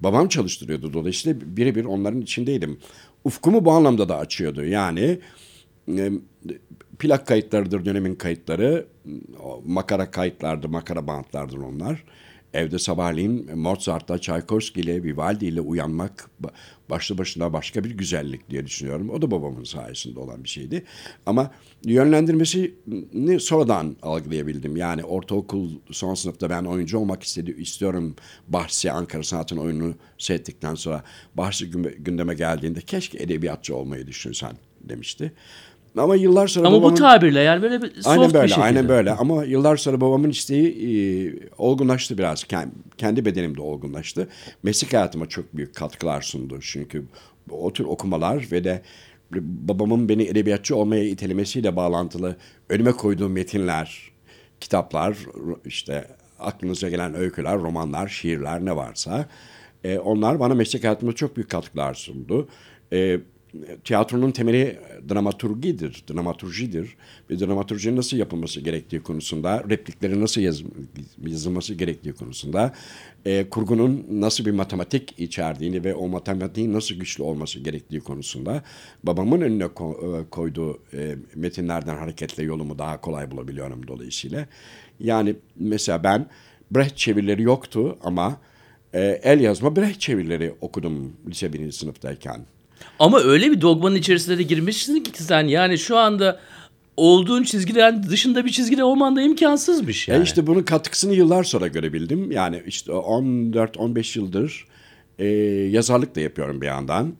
babam 0.00 0.28
çalıştırıyordu. 0.28 0.92
Dolayısıyla 0.92 1.40
birebir 1.56 1.84
onların 1.84 2.20
içindeydim. 2.20 2.78
Ufkumu 3.24 3.64
bu 3.64 3.72
anlamda 3.72 4.08
da 4.08 4.18
açıyordu. 4.18 4.64
Yani 4.64 5.18
e, 5.98 6.10
plak 6.98 7.26
kayıtlarıdır 7.26 7.84
dönemin 7.84 8.14
kayıtları. 8.14 8.86
Makara 9.66 10.10
kayıtlardı, 10.10 10.68
makara 10.68 11.06
bantlardır 11.06 11.58
onlar. 11.58 12.04
Evde 12.54 12.78
sabahleyin 12.78 13.58
Mozart'la, 13.58 14.18
Tchaikovsky 14.18 14.84
ile, 14.86 15.02
Vivaldi 15.02 15.46
ile 15.46 15.60
uyanmak 15.60 16.30
ba- 16.42 16.50
başlı 16.90 17.18
başına 17.18 17.52
başka 17.52 17.84
bir 17.84 17.90
güzellik 17.90 18.50
diye 18.50 18.66
düşünüyorum. 18.66 19.10
O 19.10 19.22
da 19.22 19.30
babamın 19.30 19.64
sayesinde 19.64 20.20
olan 20.20 20.44
bir 20.44 20.48
şeydi. 20.48 20.84
Ama 21.26 21.50
yönlendirmesini 21.84 23.40
sonradan 23.40 23.96
algılayabildim. 24.02 24.76
Yani 24.76 25.04
ortaokul 25.04 25.70
son 25.90 26.14
sınıfta 26.14 26.50
ben 26.50 26.64
oyuncu 26.64 26.98
olmak 26.98 27.22
istedi, 27.22 27.50
istiyorum 27.58 28.16
bahsi 28.48 28.92
Ankara 28.92 29.22
Sanat'ın 29.22 29.56
oyununu 29.56 29.94
seyrettikten 30.18 30.74
sonra 30.74 31.04
bahsi 31.34 31.70
gündeme 31.98 32.34
geldiğinde 32.34 32.80
keşke 32.80 33.18
edebiyatçı 33.22 33.76
olmayı 33.76 34.06
düşünsen 34.06 34.52
demişti. 34.80 35.32
Ama 35.96 36.16
yıllar 36.16 36.48
sonra 36.48 36.68
Ama 36.68 36.76
bu 36.76 36.82
babamın... 36.82 36.96
tabirle 36.96 37.40
yani 37.40 37.62
böyle 37.62 37.82
bir 37.82 37.94
soft 37.94 38.06
Aynen 38.06 38.28
bir 38.28 38.34
böyle, 38.34 38.48
şekilde. 38.48 38.64
aynen 38.64 38.88
böyle. 38.88 39.12
Ama 39.12 39.44
yıllar 39.44 39.76
sonra 39.76 40.00
babamın 40.00 40.30
isteği 40.30 40.68
e, 40.68 40.90
olgunlaştı 41.58 42.18
biraz. 42.18 42.44
Kendi, 42.44 42.72
kendi 42.98 43.24
bedenim 43.24 43.56
de 43.56 43.60
olgunlaştı. 43.60 44.28
Meslek 44.62 44.92
hayatıma 44.92 45.28
çok 45.28 45.56
büyük 45.56 45.74
katkılar 45.74 46.22
sundu. 46.22 46.58
Çünkü 46.60 47.04
o 47.50 47.72
tür 47.72 47.84
okumalar 47.84 48.46
ve 48.52 48.64
de 48.64 48.82
babamın 49.40 50.08
beni 50.08 50.22
edebiyatçı 50.22 50.76
olmaya 50.76 51.04
itelemesiyle 51.04 51.76
bağlantılı 51.76 52.36
önüme 52.68 52.92
koyduğum 52.92 53.32
metinler, 53.32 54.10
kitaplar, 54.60 55.16
işte 55.64 56.04
aklınıza 56.40 56.88
gelen 56.88 57.14
öyküler, 57.14 57.58
romanlar, 57.58 58.08
şiirler 58.08 58.64
ne 58.64 58.76
varsa 58.76 59.26
e, 59.84 59.98
onlar 59.98 60.40
bana 60.40 60.54
meslek 60.54 60.84
hayatımda 60.84 61.12
çok 61.12 61.36
büyük 61.36 61.50
katkılar 61.50 61.94
sundu. 61.94 62.48
E, 62.92 63.20
tiyatronun 63.84 64.30
temeli 64.30 64.78
dramaturgidir, 65.08 66.04
dramaturjidir. 66.12 66.96
Ve 67.30 67.40
dramaturjinin 67.40 67.96
nasıl 67.96 68.16
yapılması 68.16 68.60
gerektiği 68.60 69.00
konusunda, 69.00 69.64
replikleri 69.70 70.20
nasıl 70.20 70.40
yaz, 70.40 70.62
yazılması 71.26 71.74
gerektiği 71.74 72.12
konusunda, 72.12 72.74
e, 73.24 73.48
kurgunun 73.50 74.06
nasıl 74.10 74.44
bir 74.44 74.50
matematik 74.50 75.14
içerdiğini 75.18 75.84
ve 75.84 75.94
o 75.94 76.08
matematiğin 76.08 76.72
nasıl 76.72 76.94
güçlü 76.94 77.22
olması 77.22 77.58
gerektiği 77.60 78.00
konusunda 78.00 78.62
babamın 79.04 79.40
önüne 79.40 79.64
ko- 79.64 80.22
e, 80.22 80.30
koyduğu 80.30 80.78
e, 80.94 81.16
metinlerden 81.34 81.96
hareketle 81.96 82.42
yolumu 82.42 82.78
daha 82.78 83.00
kolay 83.00 83.30
bulabiliyorum 83.30 83.88
dolayısıyla. 83.88 84.46
Yani 85.00 85.36
mesela 85.56 86.04
ben 86.04 86.26
Brecht 86.70 86.96
çevirileri 86.96 87.42
yoktu 87.42 87.98
ama 88.02 88.40
e, 88.92 89.20
el 89.22 89.40
yazma 89.40 89.76
Brecht 89.76 90.00
çevirileri 90.00 90.54
okudum 90.60 91.12
lise 91.28 91.52
birinci 91.52 91.76
sınıftayken. 91.76 92.40
Ama 92.98 93.20
öyle 93.20 93.50
bir 93.50 93.60
dogmanın 93.60 93.94
içerisine 93.94 94.38
de 94.38 94.42
girmişsin 94.42 95.00
ki 95.00 95.22
sen 95.22 95.46
yani 95.46 95.78
şu 95.78 95.96
anda 95.96 96.40
olduğun 96.96 97.42
çizgiden 97.42 98.02
dışında 98.02 98.44
bir 98.44 98.50
çizgide 98.50 98.84
olman 98.84 99.16
da 99.16 99.22
imkansızmış 99.22 100.08
yani. 100.08 100.20
E 100.20 100.22
işte 100.22 100.46
bunun 100.46 100.62
katkısını 100.62 101.14
yıllar 101.14 101.44
sonra 101.44 101.66
görebildim. 101.66 102.30
Yani 102.30 102.62
işte 102.66 102.92
14-15 102.92 104.18
yıldır 104.18 104.66
e, 105.18 105.26
yazarlık 105.70 106.16
da 106.16 106.20
yapıyorum 106.20 106.60
bir 106.60 106.66
yandan. 106.66 107.12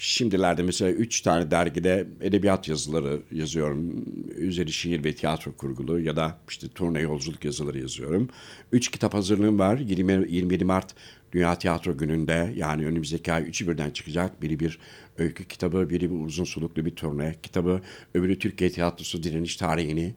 Şimdilerde 0.00 0.62
mesela 0.62 0.90
üç 0.90 1.20
tane 1.20 1.50
dergide 1.50 2.06
edebiyat 2.20 2.68
yazıları 2.68 3.22
yazıyorum. 3.32 4.04
Üzeri 4.36 4.72
şiir 4.72 5.04
ve 5.04 5.14
tiyatro 5.14 5.52
kurgulu 5.52 6.00
ya 6.00 6.16
da 6.16 6.38
işte 6.48 6.68
turne 6.68 7.00
yolculuk 7.00 7.44
yazıları 7.44 7.78
yazıyorum. 7.78 8.28
Üç 8.72 8.90
kitap 8.90 9.14
hazırlığım 9.14 9.58
var. 9.58 9.78
20, 9.78 10.12
27 10.12 10.64
Mart 10.64 10.94
Dünya 11.32 11.58
Tiyatro 11.58 11.96
Günü'nde 11.96 12.52
yani 12.56 12.86
önümüzdeki 12.86 13.32
ay 13.32 13.48
üçü 13.48 13.68
birden 13.68 13.90
çıkacak. 13.90 14.42
Biri 14.42 14.60
bir 14.60 14.78
öykü 15.18 15.44
kitabı, 15.44 15.90
biri 15.90 16.10
bir 16.10 16.24
uzun 16.26 16.44
soluklu 16.44 16.84
bir 16.84 16.96
turne 16.96 17.34
kitabı, 17.42 17.82
öbürü 18.14 18.38
Türkiye 18.38 18.70
Tiyatrosu 18.70 19.22
direniş 19.22 19.56
tarihini 19.56 20.14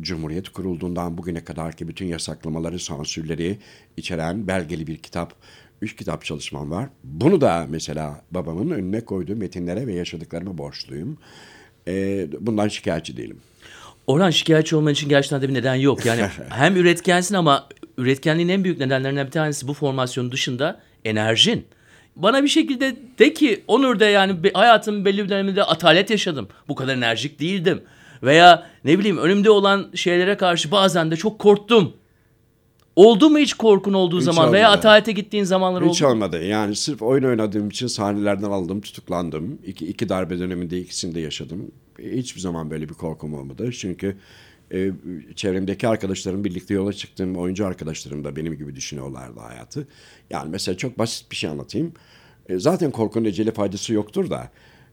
Cumhuriyet 0.00 0.48
kurulduğundan 0.48 1.18
bugüne 1.18 1.44
kadarki 1.44 1.88
bütün 1.88 2.06
yasaklamaları, 2.06 2.78
sansürleri 2.78 3.58
içeren 3.96 4.48
belgeli 4.48 4.86
bir 4.86 4.96
kitap. 4.96 5.34
Üç 5.82 5.96
kitap 5.96 6.24
çalışmam 6.24 6.70
var. 6.70 6.88
Bunu 7.04 7.40
da 7.40 7.66
mesela 7.68 8.22
babamın 8.30 8.70
önüne 8.70 9.00
koyduğu 9.00 9.36
metinlere 9.36 9.86
ve 9.86 9.94
yaşadıklarıma 9.94 10.58
borçluyum. 10.58 11.18
Ee, 11.88 12.28
bundan 12.40 12.68
şikayetçi 12.68 13.16
değilim. 13.16 13.38
Orhan 14.06 14.30
şikayetçi 14.30 14.76
olman 14.76 14.92
için 14.92 15.08
gerçekten 15.08 15.42
de 15.42 15.48
bir 15.48 15.54
neden 15.54 15.74
yok. 15.74 16.06
Yani 16.06 16.22
hem 16.48 16.76
üretkensin 16.76 17.34
ama 17.34 17.68
üretkenliğin 17.98 18.48
en 18.48 18.64
büyük 18.64 18.78
nedenlerinden 18.78 19.26
bir 19.26 19.32
tanesi 19.32 19.68
bu 19.68 19.74
formasyonun 19.74 20.32
dışında 20.32 20.80
enerjin. 21.04 21.66
Bana 22.16 22.42
bir 22.42 22.48
şekilde 22.48 22.96
de 23.18 23.34
ki 23.34 23.64
Onur 23.66 24.00
de 24.00 24.04
yani 24.04 24.36
hayatımın 24.54 25.04
belli 25.04 25.24
bir 25.24 25.28
döneminde 25.28 25.64
atalet 25.64 26.10
yaşadım. 26.10 26.48
Bu 26.68 26.74
kadar 26.74 26.94
enerjik 26.94 27.40
değildim. 27.40 27.82
Veya 28.22 28.66
ne 28.84 28.98
bileyim 28.98 29.18
önümde 29.18 29.50
olan 29.50 29.90
şeylere 29.94 30.36
karşı 30.36 30.70
bazen 30.70 31.10
de 31.10 31.16
çok 31.16 31.38
korktum. 31.38 31.92
Oldu 32.98 33.30
mu 33.30 33.38
hiç 33.38 33.54
korkun 33.54 33.92
olduğu 33.92 34.18
Hiç 34.18 34.24
zaman 34.24 34.52
veya 34.52 34.68
olmadı. 34.68 34.78
atalete 34.78 35.12
gittiğin 35.12 35.44
zamanlar 35.44 35.82
oldu 35.82 35.90
Hiç 35.90 36.02
olmadı. 36.02 36.44
Yani 36.44 36.76
sırf 36.76 37.02
oyun 37.02 37.24
oynadığım 37.24 37.68
için 37.68 37.86
sahnelerden 37.86 38.50
aldım, 38.50 38.80
tutuklandım. 38.80 39.58
İki, 39.66 39.86
iki 39.86 40.08
darbe 40.08 40.38
döneminde 40.38 40.78
ikisini 40.80 41.14
de 41.14 41.20
yaşadım. 41.20 41.70
Hiçbir 41.98 42.40
zaman 42.40 42.70
böyle 42.70 42.88
bir 42.88 42.94
korkum 42.94 43.34
olmadı. 43.34 43.70
Çünkü 43.72 44.16
e, 44.72 44.90
çevremdeki 45.36 45.88
arkadaşlarım 45.88 46.44
birlikte 46.44 46.74
yola 46.74 46.92
çıktığım 46.92 47.36
oyuncu 47.36 47.66
arkadaşlarım 47.66 48.24
da 48.24 48.36
benim 48.36 48.54
gibi 48.58 48.76
düşünüyorlardı 48.76 49.40
hayatı. 49.40 49.88
Yani 50.30 50.50
mesela 50.50 50.76
çok 50.76 50.98
basit 50.98 51.30
bir 51.30 51.36
şey 51.36 51.50
anlatayım. 51.50 51.92
E, 52.48 52.58
zaten 52.58 52.90
korkunun 52.90 53.24
eceli 53.24 53.52
faydası 53.52 53.92
yoktur 53.94 54.30
da 54.30 54.50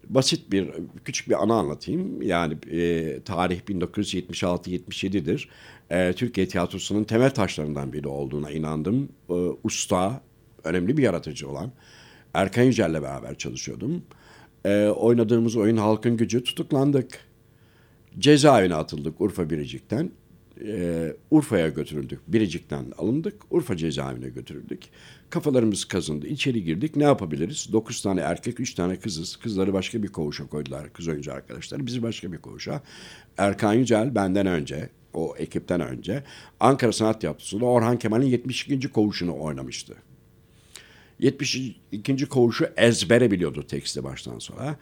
basit 0.10 0.52
bir 0.52 0.72
küçük 1.06 1.30
bir 1.30 1.44
anı 1.44 1.54
anlatayım. 1.54 2.22
Yani 2.22 2.58
e, 2.72 3.20
tarih 3.22 3.60
1976-77'dir. 3.62 5.50
E, 5.89 6.13
Türkiye 6.13 6.48
tiyatrosunun 6.48 7.04
temel 7.04 7.30
taşlarından 7.30 7.94
biri 7.94 8.08
olduğuna 8.08 8.51
inandım. 8.51 9.10
E, 9.30 9.34
usta, 9.63 10.22
önemli 10.63 10.98
bir 10.98 11.04
yaratıcı 11.04 11.50
olan 11.50 11.72
Erkan 12.34 12.63
Yücel'le 12.63 13.01
beraber 13.01 13.38
çalışıyordum. 13.38 14.04
E, 14.65 14.88
oynadığımız 14.88 15.56
oyun 15.56 15.77
Halkın 15.77 16.18
Gücü 16.18 16.44
tutuklandık. 16.44 17.20
Cezaevine 18.20 18.75
atıldık 18.75 19.22
Urfa 19.22 19.50
Biricik'ten. 19.50 20.12
E, 20.68 21.13
Urfa'ya 21.32 21.70
götürüldük. 21.70 22.20
Biricik'ten 22.27 22.86
alındık. 22.98 23.42
Urfa 23.50 23.77
cezaevine 23.77 24.30
götürüldük. 24.30 24.84
Kafalarımız 25.30 25.86
kazındı. 25.86 26.27
İçeri 26.27 26.63
girdik. 26.63 26.96
Ne 26.96 27.04
yapabiliriz? 27.04 27.70
Dokuz 27.72 28.01
tane 28.01 28.22
erkek, 28.22 28.60
üç 28.60 28.74
tane 28.74 29.00
kızız. 29.00 29.36
Kızları 29.36 29.74
başka 29.74 30.04
bir 30.04 30.08
koğuşa 30.08 30.48
koydular. 30.48 30.94
Kız 30.94 31.08
oyuncu 31.08 31.34
arkadaşlar. 31.34 31.86
Bizi 31.86 32.04
başka 32.04 32.32
bir 32.32 32.38
koğuşa. 32.38 32.82
Erkan 33.38 33.74
Yücel 33.74 34.15
benden 34.15 34.46
önce, 34.46 34.89
o 35.17 35.36
ekipten 35.38 35.81
önce 35.81 36.24
Ankara 36.60 36.91
Sanat 36.91 37.22
Tiyatrosu'nda 37.22 37.65
Orhan 37.65 38.00
Kemal'in 38.00 38.25
72. 38.25 38.91
koğuşunu 38.91 39.39
oynamıştı. 39.39 39.95
72. 41.19 42.25
koğuşu 42.25 42.67
ezbere 42.77 43.31
biliyordu 43.31 43.67
teksti 43.67 44.03
baştan 44.03 44.39
sonra. 44.39 44.75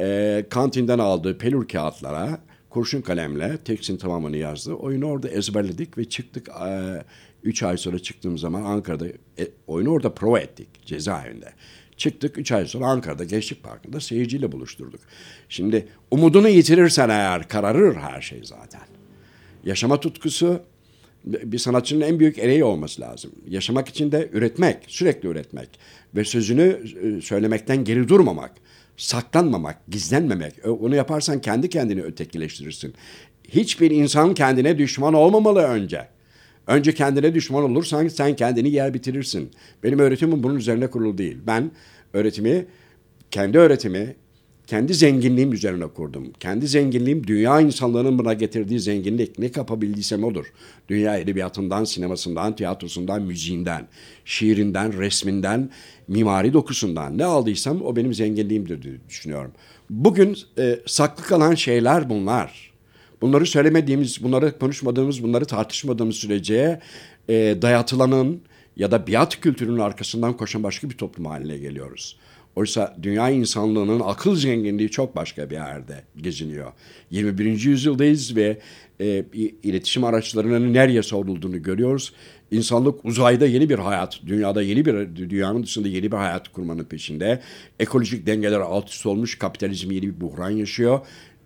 Ee, 0.00 0.46
kantinden 0.50 0.98
aldığı 0.98 1.38
pelur 1.38 1.68
kağıtlara 1.68 2.40
kurşun 2.70 3.00
kalemle 3.00 3.56
tekstin 3.56 3.96
tamamını 3.96 4.36
yazdı. 4.36 4.72
Oyunu 4.72 5.06
orada 5.06 5.28
ezberledik 5.28 5.98
ve 5.98 6.04
çıktık. 6.04 6.48
Ee, 6.66 7.02
üç 7.42 7.62
ay 7.62 7.76
sonra 7.76 7.98
çıktığım 7.98 8.38
zaman 8.38 8.62
Ankara'da 8.62 9.06
e, 9.38 9.48
oyunu 9.66 9.90
orada 9.90 10.14
prova 10.14 10.40
ettik 10.40 10.68
cezaevinde. 10.86 11.52
Çıktık 11.96 12.38
üç 12.38 12.52
ay 12.52 12.66
sonra 12.66 12.86
Ankara'da 12.86 13.24
Gençlik 13.24 13.62
Parkı'nda 13.62 14.00
seyirciyle 14.00 14.52
buluşturduk. 14.52 15.00
Şimdi 15.48 15.88
umudunu 16.10 16.48
yitirirsen 16.48 17.08
eğer 17.08 17.48
kararır 17.48 17.94
her 17.96 18.20
şey 18.20 18.40
zaten. 18.44 18.97
Yaşama 19.68 20.00
tutkusu 20.00 20.60
bir 21.24 21.58
sanatçının 21.58 22.00
en 22.00 22.18
büyük 22.20 22.38
ereği 22.38 22.64
olması 22.64 23.00
lazım. 23.02 23.32
Yaşamak 23.48 23.88
için 23.88 24.12
de 24.12 24.28
üretmek, 24.32 24.76
sürekli 24.86 25.28
üretmek 25.28 25.68
ve 26.14 26.24
sözünü 26.24 26.80
e, 27.02 27.20
söylemekten 27.20 27.84
geri 27.84 28.08
durmamak. 28.08 28.52
saklanmamak, 28.96 29.76
gizlenmemek. 29.88 30.58
Ö- 30.66 30.70
Onu 30.70 30.94
yaparsan 30.96 31.40
kendi 31.40 31.68
kendini 31.68 32.02
ötekileştirirsin. 32.02 32.94
Hiçbir 33.48 33.90
insan 33.90 34.34
kendine 34.34 34.78
düşman 34.78 35.14
olmamalı 35.14 35.60
önce. 35.62 36.08
Önce 36.66 36.94
kendine 36.94 37.34
düşman 37.34 37.64
olursan 37.64 38.08
sen 38.08 38.36
kendini 38.36 38.70
yer 38.70 38.94
bitirirsin. 38.94 39.50
Benim 39.82 39.98
öğretimim 39.98 40.42
bunun 40.42 40.56
üzerine 40.56 40.86
kurulu 40.86 41.18
değil. 41.18 41.38
Ben 41.46 41.70
öğretimi, 42.12 42.66
kendi 43.30 43.58
öğretimi, 43.58 44.16
kendi 44.68 44.94
zenginliğim 44.94 45.52
üzerine 45.52 45.86
kurdum. 45.86 46.32
Kendi 46.40 46.68
zenginliğim 46.68 47.26
dünya 47.26 47.60
insanlığının 47.60 48.18
buna 48.18 48.32
getirdiği 48.32 48.80
zenginlik. 48.80 49.38
Ne 49.38 49.52
kapabildiysem 49.52 50.24
odur. 50.24 50.46
Dünya 50.88 51.16
edebiyatından, 51.16 51.84
sinemasından, 51.84 52.56
tiyatrosundan, 52.56 53.22
müziğinden, 53.22 53.88
şiirinden, 54.24 54.98
resminden, 54.98 55.70
mimari 56.08 56.52
dokusundan 56.52 57.18
ne 57.18 57.24
aldıysam 57.24 57.82
o 57.82 57.96
benim 57.96 58.14
zenginliğimdir 58.14 58.82
diye 58.82 58.94
düşünüyorum. 59.08 59.52
Bugün 59.90 60.38
e, 60.58 60.78
saklı 60.86 61.24
kalan 61.24 61.54
şeyler 61.54 62.10
bunlar. 62.10 62.72
Bunları 63.20 63.46
söylemediğimiz, 63.46 64.22
bunları 64.22 64.58
konuşmadığımız, 64.58 65.22
bunları 65.22 65.44
tartışmadığımız 65.44 66.16
sürece 66.16 66.80
e, 67.28 67.34
dayatılanın 67.62 68.40
ya 68.76 68.90
da 68.90 69.06
biat 69.06 69.40
kültürünün 69.40 69.78
arkasından 69.78 70.36
koşan 70.36 70.62
başka 70.62 70.90
bir 70.90 70.94
toplum 70.96 71.26
haline 71.26 71.58
geliyoruz. 71.58 72.16
Oysa 72.56 72.96
dünya 73.02 73.30
insanlığının 73.30 74.00
akıl 74.04 74.36
zenginliği 74.36 74.90
çok 74.90 75.16
başka 75.16 75.50
bir 75.50 75.54
yerde 75.54 76.04
geziniyor. 76.16 76.72
21. 77.10 77.44
yüzyıldayız 77.64 78.36
ve 78.36 78.58
e, 79.00 79.24
iletişim 79.62 80.04
araçlarının 80.04 80.74
nereye 80.74 81.02
savrulduğunu 81.02 81.62
görüyoruz. 81.62 82.12
İnsanlık 82.50 83.04
uzayda 83.04 83.46
yeni 83.46 83.68
bir 83.68 83.78
hayat, 83.78 84.20
dünyada 84.26 84.62
yeni 84.62 84.84
bir, 84.86 85.16
dünyanın 85.16 85.62
dışında 85.62 85.88
yeni 85.88 86.12
bir 86.12 86.16
hayat 86.16 86.48
kurmanın 86.48 86.84
peşinde. 86.84 87.42
Ekolojik 87.80 88.26
dengeler 88.26 88.60
alt 88.60 88.88
üst 88.90 89.06
olmuş, 89.06 89.38
kapitalizm 89.38 89.90
yeni 89.90 90.02
bir 90.02 90.20
buhran 90.20 90.50
yaşıyor. 90.50 91.00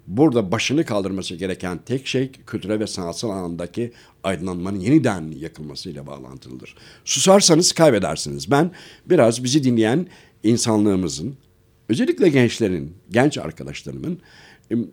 Burada 0.07 0.53
başını 0.53 0.85
kaldırması 0.85 1.35
gereken 1.35 1.79
tek 1.87 2.07
şey 2.07 2.31
kültürel 2.47 2.81
ve 2.81 2.87
sanatsal 2.87 3.31
alandaki 3.31 3.93
aydınlanmanın 4.25 4.81
yeniden 4.81 5.33
yakılmasıyla 5.41 6.07
bağlantılıdır. 6.07 6.75
Susarsanız 7.05 7.73
kaybedersiniz. 7.73 8.51
Ben 8.51 8.71
biraz 9.07 9.45
bizi 9.45 9.65
dinleyen 9.65 10.07
insanlığımızın, 10.43 11.37
özellikle 11.89 12.29
gençlerin, 12.29 12.97
genç 13.11 13.39
arkadaşlarımın 13.39 14.21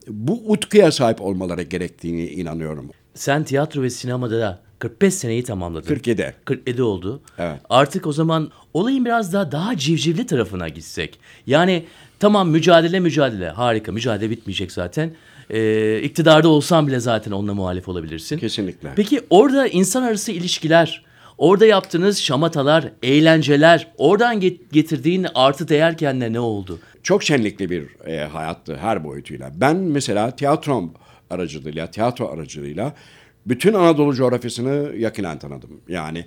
bu 0.08 0.51
utkuya 0.51 0.91
sahip 0.91 1.22
olmaları 1.22 1.62
gerektiğini 1.62 2.27
inanıyorum. 2.27 2.89
Sen 3.13 3.44
tiyatro 3.44 3.82
ve 3.82 3.89
sinemada 3.89 4.39
da 4.39 4.60
45 4.79 5.13
seneyi 5.13 5.44
tamamladın. 5.44 5.88
47. 5.88 6.36
47 6.46 6.84
oldu. 6.84 7.22
Evet. 7.38 7.60
Artık 7.70 8.08
o 8.08 8.13
zaman 8.13 8.51
olayın 8.74 9.06
biraz 9.06 9.34
daha 9.34 9.51
daha 9.51 9.77
civcivli 9.77 10.25
tarafına 10.25 10.70
gitsek. 10.70 11.20
Yani 11.48 11.86
tamam 12.20 12.50
mücadele 12.50 13.00
mücadele 13.00 13.50
harika 13.50 13.91
mücadele 13.91 14.29
bitmeyecek 14.29 14.72
zaten. 14.72 15.12
Ee, 15.50 16.01
iktidarda 16.03 16.48
olsan 16.50 16.88
bile 16.88 17.00
zaten 17.00 17.32
onunla 17.32 17.53
muhalif 17.53 17.88
olabilirsin. 17.88 18.38
Kesinlikle. 18.38 18.89
Peki 18.96 19.22
orada 19.29 19.68
insan 19.68 20.03
arası 20.03 20.32
ilişkiler, 20.32 21.03
orada 21.39 21.65
yaptığınız 21.65 22.19
şamatalar, 22.22 22.91
eğlenceler, 23.03 23.88
oradan 23.98 24.39
get- 24.41 24.60
getirdiğin 24.72 25.27
artı 25.36 25.67
değer 25.67 25.98
kendine 25.98 26.34
ne 26.34 26.39
oldu? 26.39 26.79
çok 27.03 27.24
şenlikli 27.24 27.69
bir 27.69 28.08
e, 28.08 28.25
hayattı 28.25 28.77
her 28.77 29.03
boyutuyla. 29.03 29.51
Ben 29.55 29.75
mesela 29.75 30.36
tiyatrom 30.36 30.93
aracılığıyla, 31.29 31.91
tiyatro 31.91 32.27
aracılığıyla 32.27 32.93
bütün 33.46 33.74
Anadolu 33.74 34.15
coğrafyasını 34.15 34.96
yakinen 34.98 35.39
tanıdım. 35.39 35.81
Yani 35.88 36.25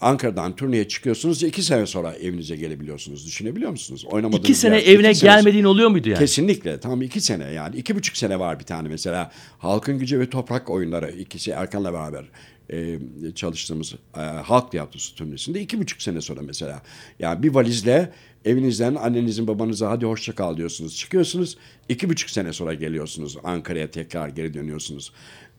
Ankara'dan 0.00 0.56
turneye 0.56 0.88
çıkıyorsunuz, 0.88 1.42
iki 1.42 1.62
sene 1.62 1.86
sonra 1.86 2.12
evinize 2.12 2.56
gelebiliyorsunuz. 2.56 3.26
Düşünebiliyor 3.26 3.70
musunuz? 3.70 4.04
Oynamadığınız 4.10 4.44
İki 4.44 4.54
sene 4.54 4.76
yer- 4.76 4.94
evine 4.94 5.10
iki 5.10 5.18
sene- 5.18 5.30
gelmediğin 5.30 5.64
oluyor 5.64 5.88
muydu 5.90 6.08
yani? 6.08 6.18
Kesinlikle. 6.18 6.80
Tam 6.80 7.02
iki 7.02 7.20
sene 7.20 7.44
yani. 7.52 7.76
iki 7.76 7.96
buçuk 7.96 8.16
sene 8.16 8.38
var 8.38 8.58
bir 8.60 8.64
tane 8.64 8.88
mesela. 8.88 9.30
Halkın 9.58 9.98
Gücü 9.98 10.20
ve 10.20 10.30
Toprak 10.30 10.70
oyunları 10.70 11.10
ikisi 11.10 11.50
Erkan'la 11.50 11.92
beraber 11.92 12.24
e, 12.70 12.98
çalıştığımız 13.34 13.94
e, 14.16 14.20
halk 14.20 14.70
tiyatrosu 14.70 15.14
turnesinde 15.14 15.60
iki 15.60 15.80
buçuk 15.80 16.02
sene 16.02 16.20
sonra 16.20 16.40
mesela. 16.42 16.82
Yani 17.18 17.42
bir 17.42 17.54
valizle 17.54 18.12
evinizden 18.44 18.94
annenizin 18.94 19.46
babanıza 19.46 19.90
hadi 19.90 20.06
hoşça 20.06 20.34
kal 20.34 20.56
diyorsunuz. 20.56 20.96
Çıkıyorsunuz. 20.96 21.58
iki 21.88 22.08
buçuk 22.08 22.30
sene 22.30 22.52
sonra 22.52 22.74
geliyorsunuz. 22.74 23.36
Ankara'ya 23.44 23.90
tekrar 23.90 24.28
geri 24.28 24.54
dönüyorsunuz. 24.54 25.12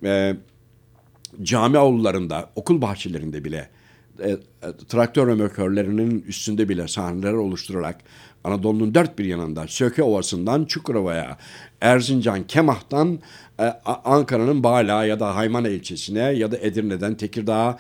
E, 0.03 0.35
cami 1.43 1.77
avlularında, 1.77 2.49
okul 2.55 2.81
bahçelerinde 2.81 3.43
bile 3.43 3.69
e, 4.19 4.29
e, 4.29 4.37
traktör 4.87 5.27
römorkörlerinin 5.27 6.21
üstünde 6.27 6.69
bile 6.69 6.87
sahneler 6.87 7.33
oluşturarak 7.33 8.01
Anadolu'nun 8.47 8.95
dört 8.95 9.19
bir 9.19 9.25
yanında 9.25 9.67
Söke 9.67 10.03
Ovası'ndan 10.03 10.65
Çukurova'ya, 10.65 11.37
Erzincan, 11.81 12.47
Kemah'tan 12.47 13.19
e, 13.59 13.63
Ankara'nın 13.85 14.63
Bala 14.63 15.05
ya 15.05 15.19
da 15.19 15.35
Haymana 15.35 15.69
ilçesine 15.69 16.19
ya 16.19 16.51
da 16.51 16.57
Edirne'den 16.57 17.15
Tekirdağ'a, 17.15 17.77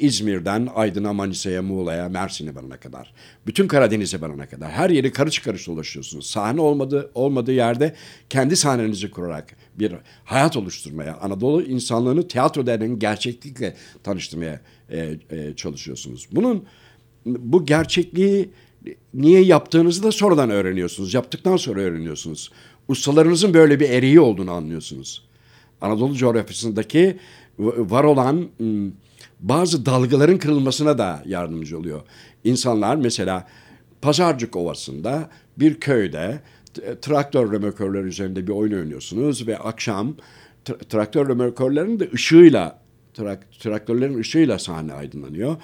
İzmir'den 0.00 0.68
Aydın'a, 0.74 1.12
Manisa'ya, 1.12 1.62
Muğla'ya, 1.62 2.08
Mersin'e 2.08 2.54
varana 2.54 2.76
kadar. 2.76 3.12
Bütün 3.46 3.68
Karadeniz'e 3.68 4.20
varana 4.20 4.48
kadar. 4.48 4.70
Her 4.70 4.90
yeri 4.90 5.12
karış 5.12 5.38
karış 5.38 5.66
dolaşıyorsunuz. 5.66 6.26
Sahne 6.26 6.60
olmadığı, 6.60 7.10
olmadığı 7.14 7.52
yerde 7.52 7.94
kendi 8.30 8.56
sahnenizi 8.56 9.10
kurarak 9.10 9.56
bir 9.74 9.94
hayat 10.24 10.56
oluşturmaya, 10.56 11.16
Anadolu 11.16 11.62
insanlığını 11.62 12.28
tiyatro 12.28 12.66
derneğinin 12.66 12.98
gerçeklikle 12.98 13.76
tanıştırmaya 14.02 14.60
e, 14.90 15.16
e, 15.30 15.56
çalışıyorsunuz. 15.56 16.28
Bunun 16.32 16.64
bu 17.26 17.66
gerçekliği 17.66 18.50
niye 19.14 19.40
yaptığınızı 19.44 20.02
da 20.02 20.12
sonradan 20.12 20.50
öğreniyorsunuz. 20.50 21.14
Yaptıktan 21.14 21.56
sonra 21.56 21.80
öğreniyorsunuz. 21.80 22.50
Ustalarınızın 22.88 23.54
böyle 23.54 23.80
bir 23.80 23.90
eriği 23.90 24.20
olduğunu 24.20 24.50
anlıyorsunuz. 24.52 25.28
Anadolu 25.80 26.14
coğrafyasındaki 26.14 27.16
var 27.58 28.04
olan 28.04 28.48
bazı 29.40 29.86
dalgaların 29.86 30.38
kırılmasına 30.38 30.98
da 30.98 31.22
yardımcı 31.26 31.78
oluyor. 31.78 32.00
İnsanlar 32.44 32.96
mesela 32.96 33.48
Pazarcık 34.02 34.56
Ovası'nda 34.56 35.30
bir 35.56 35.74
köyde 35.80 36.40
traktör 37.02 37.52
römorkörleri 37.52 38.06
üzerinde 38.06 38.46
bir 38.46 38.52
oyun 38.52 38.72
oynuyorsunuz 38.72 39.46
ve 39.46 39.58
akşam 39.58 40.16
tra- 40.64 40.84
traktör 40.88 41.28
römorkörlerin 41.28 42.00
de 42.00 42.08
ışığıyla 42.14 42.78
trak- 43.14 43.58
traktörlerin 43.60 44.18
ışığıyla 44.18 44.58
sahne 44.58 44.92
aydınlanıyor. 44.92 45.56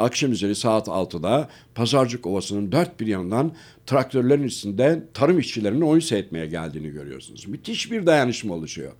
Akşam 0.00 0.32
üzeri 0.32 0.54
saat 0.54 0.88
6'da 0.88 1.48
Pazarcık 1.74 2.26
Ovası'nın 2.26 2.72
dört 2.72 3.00
bir 3.00 3.06
yanından 3.06 3.52
traktörlerin 3.86 4.42
üstünde 4.42 5.02
tarım 5.14 5.38
işçilerinin 5.38 5.80
oyun 5.80 6.00
seyretmeye 6.00 6.46
geldiğini 6.46 6.90
görüyorsunuz. 6.90 7.46
Müthiş 7.46 7.90
bir 7.90 8.06
dayanışma 8.06 8.54
oluşuyor. 8.54 8.92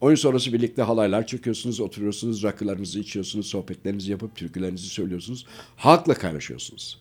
Oyun 0.00 0.16
sonrası 0.16 0.52
birlikte 0.52 0.82
halaylar 0.82 1.26
çekiyorsunuz, 1.26 1.80
oturuyorsunuz, 1.80 2.42
rakılarınızı 2.42 3.00
içiyorsunuz, 3.00 3.46
sohbetlerinizi 3.46 4.10
yapıp 4.10 4.36
türkülerinizi 4.36 4.88
söylüyorsunuz. 4.88 5.46
Halkla 5.76 6.14
kaynaşıyorsunuz. 6.14 7.00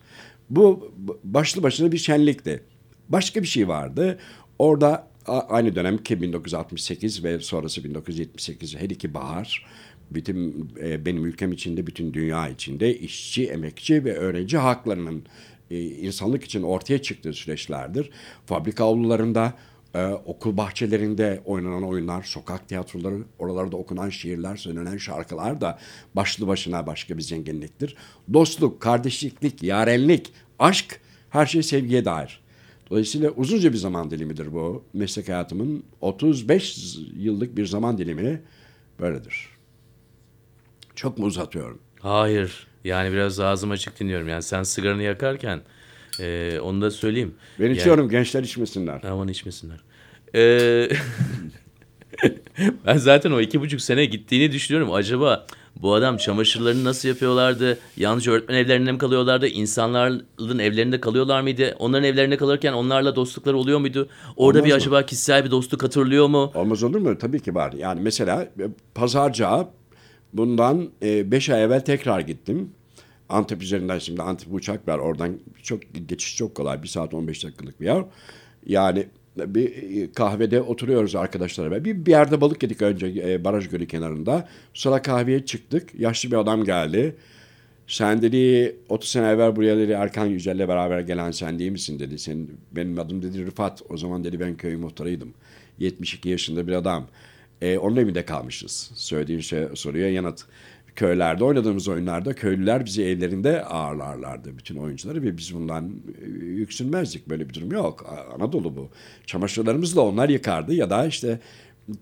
Bu 0.49 0.91
başlı 1.23 1.63
başına 1.63 1.91
bir 1.91 1.97
şenlikti. 1.97 2.63
Başka 3.09 3.41
bir 3.41 3.47
şey 3.47 3.67
vardı. 3.67 4.19
Orada 4.59 5.07
aynı 5.27 5.75
dönem 5.75 5.97
ki 5.97 6.21
1968 6.21 7.23
ve 7.23 7.39
sonrası 7.39 7.83
1978 7.83 8.75
her 8.75 8.89
iki 8.89 9.13
bahar 9.13 9.65
bütün 10.11 10.69
e, 10.83 11.05
benim 11.05 11.25
ülkem 11.25 11.51
içinde 11.51 11.87
bütün 11.87 12.13
dünya 12.13 12.49
içinde 12.49 12.97
işçi, 12.97 13.47
emekçi 13.47 14.05
ve 14.05 14.17
öğrenci 14.17 14.57
haklarının 14.57 15.23
e, 15.71 15.83
insanlık 15.83 16.43
için 16.43 16.63
ortaya 16.63 17.01
çıktığı 17.01 17.33
süreçlerdir. 17.33 18.09
Fabrika 18.45 18.85
avlularında, 18.85 19.53
e, 19.93 20.05
okul 20.05 20.57
bahçelerinde 20.57 21.41
oynanan 21.45 21.83
oyunlar, 21.83 22.23
sokak 22.23 22.67
tiyatroları, 22.67 23.23
oralarda 23.39 23.77
okunan 23.77 24.09
şiirler, 24.09 24.55
söylenen 24.55 24.97
şarkılar 24.97 25.61
da 25.61 25.79
başlı 26.15 26.47
başına 26.47 26.87
başka 26.87 27.17
bir 27.17 27.21
zenginliktir. 27.21 27.95
Dostluk, 28.33 28.81
kardeşliklik, 28.81 29.63
yarenlik, 29.63 30.31
aşk 30.59 30.99
her 31.29 31.45
şey 31.45 31.63
sevgiye 31.63 32.05
dair. 32.05 32.41
Dolayısıyla 32.89 33.31
uzunca 33.31 33.73
bir 33.73 33.77
zaman 33.77 34.11
dilimidir 34.11 34.53
bu. 34.53 34.83
Meslek 34.93 35.27
hayatımın 35.27 35.83
35 36.01 36.97
yıllık 37.17 37.57
bir 37.57 37.65
zaman 37.65 37.97
dilimi 37.97 38.41
böyledir. 38.99 39.56
Çok 40.97 41.17
mu 41.17 41.25
uzatıyorum? 41.25 41.79
Hayır. 41.99 42.67
Yani 42.83 43.13
biraz 43.13 43.39
ağzım 43.39 43.71
açık 43.71 43.99
dinliyorum. 43.99 44.27
Yani 44.27 44.43
sen 44.43 44.63
sigaranı 44.63 45.03
yakarken 45.03 45.61
e, 46.19 46.59
onu 46.59 46.81
da 46.81 46.91
söyleyeyim. 46.91 47.35
Ben 47.59 47.65
Yani- 47.65 47.77
içiyorum 47.77 48.09
gençler 48.09 48.43
içmesinler. 48.43 49.03
Aman 49.03 49.27
içmesinler. 49.27 49.77
Ee, 50.35 50.89
ben 52.85 52.97
zaten 52.97 53.31
o 53.31 53.39
iki 53.41 53.61
buçuk 53.61 53.81
sene 53.81 54.05
gittiğini 54.05 54.51
düşünüyorum. 54.51 54.93
Acaba 54.93 55.47
bu 55.81 55.93
adam 55.93 56.17
çamaşırlarını 56.17 56.83
nasıl 56.83 57.09
yapıyorlardı? 57.09 57.77
Yalnızca 57.97 58.31
öğretmen 58.31 58.55
evlerinde 58.55 58.91
mi 58.91 58.97
kalıyorlardı? 58.97 59.47
İnsanların 59.47 60.59
evlerinde 60.59 60.99
kalıyorlar 61.01 61.41
mıydı? 61.41 61.75
Onların 61.79 62.03
evlerinde 62.03 62.37
kalırken 62.37 62.73
onlarla 62.73 63.15
dostlukları 63.15 63.57
oluyor 63.57 63.79
muydu? 63.79 64.09
Orada 64.35 64.59
Olmaz 64.59 64.65
bir 64.65 64.71
mı? 64.73 64.75
acaba 64.77 65.05
kişisel 65.05 65.45
bir 65.45 65.51
dostluk 65.51 65.83
hatırlıyor 65.83 66.27
mu? 66.27 66.51
Olmaz 66.55 66.83
olur 66.83 66.99
mu? 66.99 67.17
Tabii 67.17 67.39
ki 67.39 67.55
var. 67.55 67.73
Yani 67.73 68.01
mesela 68.01 68.41
e, 68.43 68.63
pazarca 68.95 69.67
bundan 70.33 70.89
5 71.01 71.49
ay 71.49 71.63
evvel 71.63 71.79
tekrar 71.79 72.19
gittim. 72.19 72.69
Antep 73.29 73.61
üzerinden 73.61 73.99
şimdi 73.99 74.21
Antep 74.21 74.53
uçak 74.53 74.87
var. 74.87 74.99
Oradan 74.99 75.39
çok 75.63 75.81
geçiş 76.07 76.37
çok 76.37 76.55
kolay. 76.55 76.83
Bir 76.83 76.87
saat 76.87 77.13
15 77.13 77.43
dakikalık 77.43 77.81
bir 77.81 77.85
yer. 77.85 78.03
Yani 78.65 79.05
bir 79.37 80.13
kahvede 80.13 80.61
oturuyoruz 80.61 81.15
arkadaşlarla. 81.15 81.85
Bir, 81.85 82.05
bir 82.05 82.11
yerde 82.11 82.41
balık 82.41 82.63
yedik 82.63 82.81
önce 82.81 83.07
e, 83.07 83.43
baraj 83.43 83.69
gölü 83.69 83.87
kenarında. 83.87 84.47
Sonra 84.73 85.01
kahveye 85.01 85.45
çıktık. 85.45 85.95
Yaşlı 85.99 86.31
bir 86.31 86.35
adam 86.35 86.63
geldi. 86.63 87.15
Sen 87.87 88.21
dedi 88.21 88.75
30 88.89 89.09
sene 89.09 89.27
evvel 89.27 89.55
buraya 89.55 89.77
dedi 89.77 89.91
Erkan 89.91 90.25
Yücel'le 90.25 90.67
beraber 90.67 90.99
gelen 90.99 91.31
sen 91.31 91.59
değil 91.59 91.71
misin 91.71 91.99
dedi. 91.99 92.19
Senin, 92.19 92.57
benim 92.71 92.99
adım 92.99 93.21
dedi 93.21 93.45
Rıfat. 93.45 93.81
O 93.89 93.97
zaman 93.97 94.23
dedi 94.23 94.39
ben 94.39 94.57
köy 94.57 94.75
muhtarıydım. 94.75 95.33
72 95.79 96.29
yaşında 96.29 96.67
bir 96.67 96.73
adam. 96.73 97.07
E, 97.61 97.77
onun 97.77 97.95
evinde 97.95 98.25
kalmışız. 98.25 98.91
Söylediğin 98.95 99.39
şey 99.39 99.63
soruya 99.75 100.11
yanıt. 100.11 100.45
Köylerde 100.95 101.43
oynadığımız 101.43 101.87
oyunlarda 101.87 102.33
köylüler 102.33 102.85
bizi 102.85 103.03
evlerinde 103.03 103.63
ağırlarlardı 103.63 104.57
bütün 104.57 104.75
oyuncuları 104.75 105.23
ve 105.23 105.37
biz 105.37 105.55
bundan 105.55 105.91
e, 106.21 106.25
yüksünmezdik. 106.35 107.29
Böyle 107.29 107.49
bir 107.49 107.53
durum 107.53 107.71
yok. 107.71 108.05
Anadolu 108.35 108.75
bu. 108.75 108.89
Çamaşırlarımızı 109.25 109.95
da 109.95 110.01
onlar 110.01 110.29
yıkardı 110.29 110.73
ya 110.73 110.89
da 110.89 111.05
işte 111.05 111.39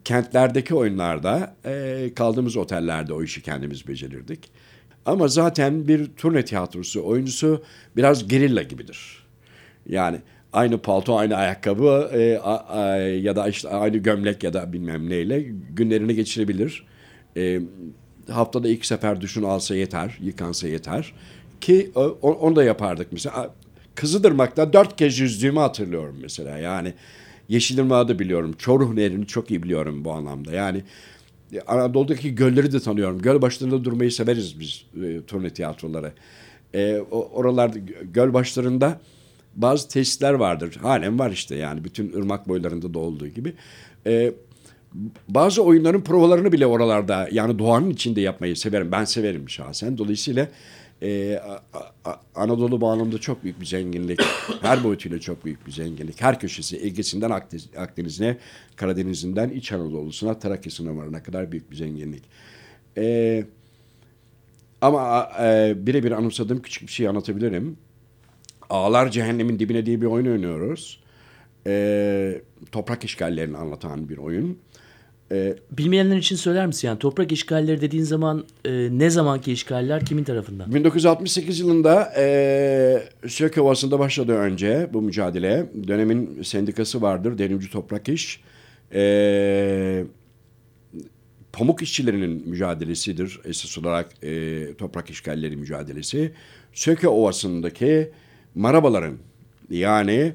kentlerdeki 0.04 0.76
oyunlarda 0.76 1.56
e, 1.66 2.12
kaldığımız 2.16 2.58
otellerde 2.58 3.14
o 3.14 3.24
işi 3.24 3.42
kendimiz 3.42 3.88
becerirdik. 3.88 4.52
Ama 5.06 5.28
zaten 5.28 5.88
bir 5.88 6.06
turne 6.16 6.46
tiyatrosu 6.46 7.06
oyuncusu 7.06 7.64
biraz 7.96 8.28
gerilla 8.28 8.64
gibidir. 8.64 9.26
Yani 9.90 10.22
aynı 10.56 10.78
palto, 10.78 11.18
aynı 11.18 11.36
ayakkabı 11.36 12.10
e, 12.14 12.38
a, 12.38 12.56
a, 12.56 12.98
ya 12.98 13.36
da 13.36 13.48
işte 13.48 13.70
aynı 13.70 13.98
gömlek 13.98 14.44
ya 14.44 14.54
da 14.54 14.74
bilmem 14.74 15.10
neyle 15.10 15.46
günlerini 15.70 16.16
geçirebilir. 16.16 16.86
E, 17.38 17.62
haftada 18.32 18.70
iki 18.70 18.88
sefer 18.88 19.22
düşün 19.22 19.44
alsa 19.44 19.76
yeter, 19.76 20.18
yıkansa 20.22 20.68
yeter. 20.68 21.14
Ki 21.62 21.92
o, 21.96 22.30
onu 22.32 22.56
da 22.56 22.64
yapardık 22.64 23.08
mesela. 23.12 23.54
Kızıdırmak'ta 23.96 24.74
dört 24.74 24.98
kez 24.98 25.20
yüzdüğümü 25.20 25.60
hatırlıyorum 25.60 26.18
mesela. 26.22 26.58
Yani 26.58 26.94
Yeşilırmak'ı 27.50 28.08
da 28.08 28.20
biliyorum. 28.20 28.54
Çoruh 28.58 28.94
Nehri'ni 28.94 29.28
çok 29.28 29.52
iyi 29.52 29.64
biliyorum 29.64 30.06
bu 30.06 30.12
anlamda. 30.12 30.52
Yani 30.52 30.84
Anadolu'daki 31.68 32.36
gölleri 32.36 32.74
de 32.74 32.80
tanıyorum. 32.80 33.22
Göl 33.22 33.42
başlarında 33.42 33.84
durmayı 33.84 34.12
severiz 34.12 34.60
biz 34.60 34.86
e, 35.04 35.22
turne 35.22 35.50
tiyatroları. 35.50 36.12
E, 36.74 36.98
oralarda 37.12 37.80
göl 38.14 38.34
başlarında 38.34 39.00
bazı 39.56 39.90
tesisler 39.90 40.34
vardır. 40.34 40.76
Halen 40.82 41.20
var 41.20 41.32
işte 41.32 41.56
yani 41.56 41.84
bütün 41.84 42.14
ırmak 42.14 42.48
boylarında 42.48 42.94
da 42.94 43.00
olduğu 43.00 43.28
gibi. 43.28 43.54
E, 44.08 44.34
bazı 45.28 45.64
oyunların 45.64 46.02
provalarını 46.02 46.52
bile 46.52 46.66
oralarda 46.66 47.30
yani 47.32 47.60
doğanın 47.60 47.90
içinde 47.90 48.22
yapmayı 48.22 48.56
severim. 48.56 48.92
Ben 48.92 49.06
severim 49.06 49.50
şahsen. 49.50 49.98
Dolayısıyla 49.98 50.48
e, 51.02 51.40
Anadolu 52.36 52.82
bağlamında 52.82 53.18
çok 53.18 53.44
büyük 53.44 53.62
bir 53.62 53.66
zenginlik. 53.66 54.20
Her 54.62 54.84
boyutuyla 54.84 55.20
çok 55.20 55.46
büyük 55.46 55.68
bir 55.68 55.72
zenginlik. 55.72 56.22
Her 56.22 56.40
köşesi 56.40 56.86
Ege'sinden 56.86 57.32
Akdeniz'ine, 57.78 58.38
Karadeniz'inden 58.76 59.50
İç 59.50 59.72
Anadolu'suna, 59.72 60.40
Trakya'sına 60.40 60.98
varana 60.98 61.24
kadar 61.24 61.52
büyük 61.52 61.72
bir 61.72 61.76
zenginlik. 61.76 62.24
E, 62.98 63.46
ama 64.82 65.32
e, 65.42 65.74
birebir 65.78 66.12
anımsadığım 66.12 66.62
küçük 66.62 66.88
bir 66.88 66.92
şey 66.92 67.08
anlatabilirim. 67.08 67.78
Ağlar 68.70 69.12
Cehennemin 69.12 69.60
Dibine 69.60 69.86
diye 69.86 70.02
bir 70.02 70.06
oyun 70.06 70.26
oynuyoruz. 70.26 71.00
E, 71.68 72.42
toprak 72.72 73.04
işgallerini 73.04 73.58
anlatan 73.58 74.10
bir 74.10 74.18
oyun. 74.18 74.58
Ee, 75.32 75.56
Bilmeyenler 75.72 76.18
için 76.18 76.36
söyler 76.36 76.68
misin? 76.68 76.88
Yani 76.88 77.00
toprak 77.00 77.32
işgalleri 77.32 77.82
dediğin 77.82 78.04
zaman 78.04 78.46
e, 78.66 78.72
ne 78.92 79.10
zamanki 79.10 79.52
işgaller 79.52 80.06
kimin 80.06 80.24
tarafından? 80.24 80.74
1968 80.76 81.60
yılında 81.60 82.14
e, 82.18 83.28
Söke 83.28 83.62
Ovası'nda 83.62 84.00
başladı 84.00 84.34
önce 84.34 84.90
bu 84.94 85.02
mücadele. 85.02 85.66
Dönemin 85.88 86.42
sendikası 86.44 87.02
vardır, 87.02 87.38
Denizci 87.38 87.72
Toprak 87.72 88.10
İş. 88.10 88.42
E, 88.94 90.04
pamuk 91.54 91.82
işçilerinin 91.82 92.50
mücadelesidir 92.50 93.40
esas 93.46 93.78
olarak 93.78 94.24
e, 94.24 94.74
toprak 94.78 95.10
işgalleri 95.10 95.58
mücadelesi. 95.58 96.32
Söke 96.74 97.08
Ovası'ndaki 97.08 98.12
marabaların 98.56 99.18
yani 99.70 100.34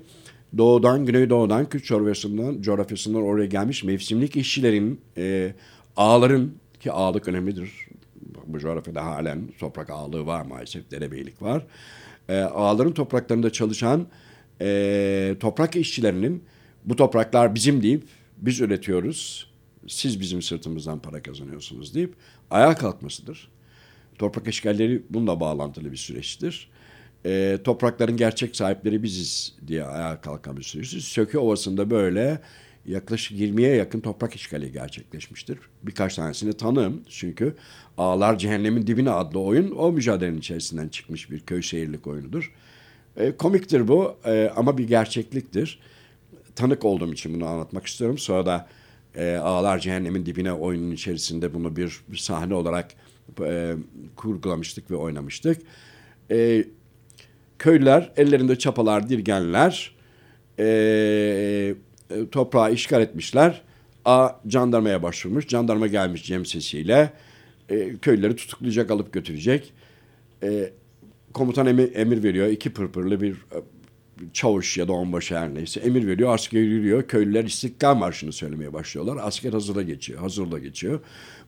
doğudan, 0.58 1.06
güneydoğudan, 1.06 1.68
Kürt 1.68 1.84
coğrafyasından, 1.84 2.62
coğrafyasından 2.62 3.22
oraya 3.22 3.46
gelmiş 3.46 3.84
mevsimlik 3.84 4.36
işçilerin, 4.36 5.00
e, 5.16 5.54
ağların 5.96 6.52
ki 6.80 6.92
ağlık 6.92 7.28
önemlidir. 7.28 7.72
Bu 8.46 8.58
coğrafyada 8.58 9.04
halen 9.04 9.48
toprak 9.58 9.90
ağlığı 9.90 10.26
var 10.26 10.46
maalesef, 10.46 10.90
derebeylik 10.90 11.42
var. 11.42 11.66
E, 12.28 12.38
ağların 12.40 12.92
topraklarında 12.92 13.50
çalışan 13.50 14.06
e, 14.60 15.36
toprak 15.40 15.76
işçilerinin 15.76 16.44
bu 16.84 16.96
topraklar 16.96 17.54
bizim 17.54 17.82
deyip 17.82 18.02
biz 18.36 18.60
üretiyoruz, 18.60 19.50
siz 19.88 20.20
bizim 20.20 20.42
sırtımızdan 20.42 20.98
para 20.98 21.22
kazanıyorsunuz 21.22 21.94
deyip 21.94 22.14
ayağa 22.50 22.74
kalkmasıdır. 22.74 23.48
Toprak 24.18 24.48
işgalleri 24.48 25.02
bununla 25.10 25.40
bağlantılı 25.40 25.92
bir 25.92 25.96
süreçtir 25.96 26.70
e, 27.24 27.58
toprakların 27.64 28.16
gerçek 28.16 28.56
sahipleri 28.56 29.02
biziz 29.02 29.54
diye 29.66 29.84
ayağa 29.84 30.20
kalkan 30.20 30.56
bir 30.56 30.62
sürüsü. 30.62 31.00
Söke 31.00 31.38
Ovası'nda 31.38 31.90
böyle 31.90 32.40
yaklaşık 32.86 33.40
20'ye 33.40 33.76
yakın 33.76 34.00
toprak 34.00 34.34
işgali 34.34 34.72
gerçekleşmiştir. 34.72 35.58
Birkaç 35.82 36.14
tanesini 36.14 36.52
tanım 36.52 37.02
çünkü 37.08 37.54
Ağlar 37.98 38.38
Cehennemin 38.38 38.86
Dibine 38.86 39.10
adlı 39.10 39.40
oyun 39.40 39.70
o 39.70 39.92
mücadelenin 39.92 40.38
içerisinden 40.38 40.88
çıkmış 40.88 41.30
bir 41.30 41.40
köy 41.40 41.62
şehirlik 41.62 42.06
oyunudur. 42.06 42.52
E, 43.16 43.36
komiktir 43.36 43.88
bu 43.88 44.16
e, 44.24 44.52
ama 44.56 44.78
bir 44.78 44.88
gerçekliktir. 44.88 45.80
Tanık 46.54 46.84
olduğum 46.84 47.12
için 47.12 47.34
bunu 47.34 47.46
anlatmak 47.46 47.86
istiyorum. 47.86 48.18
Sonra 48.18 48.46
da 48.46 48.68
e, 49.14 49.36
Ağlar 49.36 49.78
Cehennemin 49.78 50.26
Dibine 50.26 50.52
oyunun 50.52 50.90
içerisinde 50.90 51.54
bunu 51.54 51.76
bir, 51.76 52.00
bir 52.08 52.16
sahne 52.16 52.54
olarak 52.54 52.90
e, 53.40 53.74
kurgulamıştık 54.16 54.90
ve 54.90 54.96
oynamıştık. 54.96 55.62
E, 56.30 56.64
köylüler 57.60 58.12
ellerinde 58.16 58.56
çapalar, 58.56 59.08
dirgenler 59.08 59.94
e, 60.58 60.64
e, 62.10 62.30
toprağı 62.32 62.72
işgal 62.72 63.02
etmişler. 63.02 63.62
A 64.04 64.30
jandarmaya 64.48 65.02
başvurmuş. 65.02 65.48
Jandarma 65.48 65.86
gelmiş 65.86 66.26
Cem 66.26 66.46
sesiyle. 66.46 67.12
E, 67.68 67.96
köylüleri 67.96 68.36
tutuklayacak, 68.36 68.90
alıp 68.90 69.12
götürecek. 69.12 69.72
E, 70.42 70.70
komutan 71.32 71.66
emir, 71.66 71.94
emir 71.94 72.22
veriyor. 72.22 72.46
İki 72.46 72.72
pırpırlı 72.72 73.20
bir 73.20 73.32
e, 73.32 73.58
çavuş 74.32 74.78
ya 74.78 74.88
da 74.88 74.92
onbaşı 74.92 75.38
her 75.38 75.54
neyse 75.54 75.80
emir 75.80 76.06
veriyor. 76.06 76.34
Asker 76.34 76.60
yürüyor. 76.60 77.08
Köylüler 77.08 77.44
İstiklal 77.44 77.94
Marşı'nı 77.94 78.32
söylemeye 78.32 78.72
başlıyorlar. 78.72 79.18
Asker 79.22 79.52
hazırda 79.52 79.82
geçiyor. 79.82 80.20
Hazırda 80.20 80.58
geçiyor. 80.58 81.00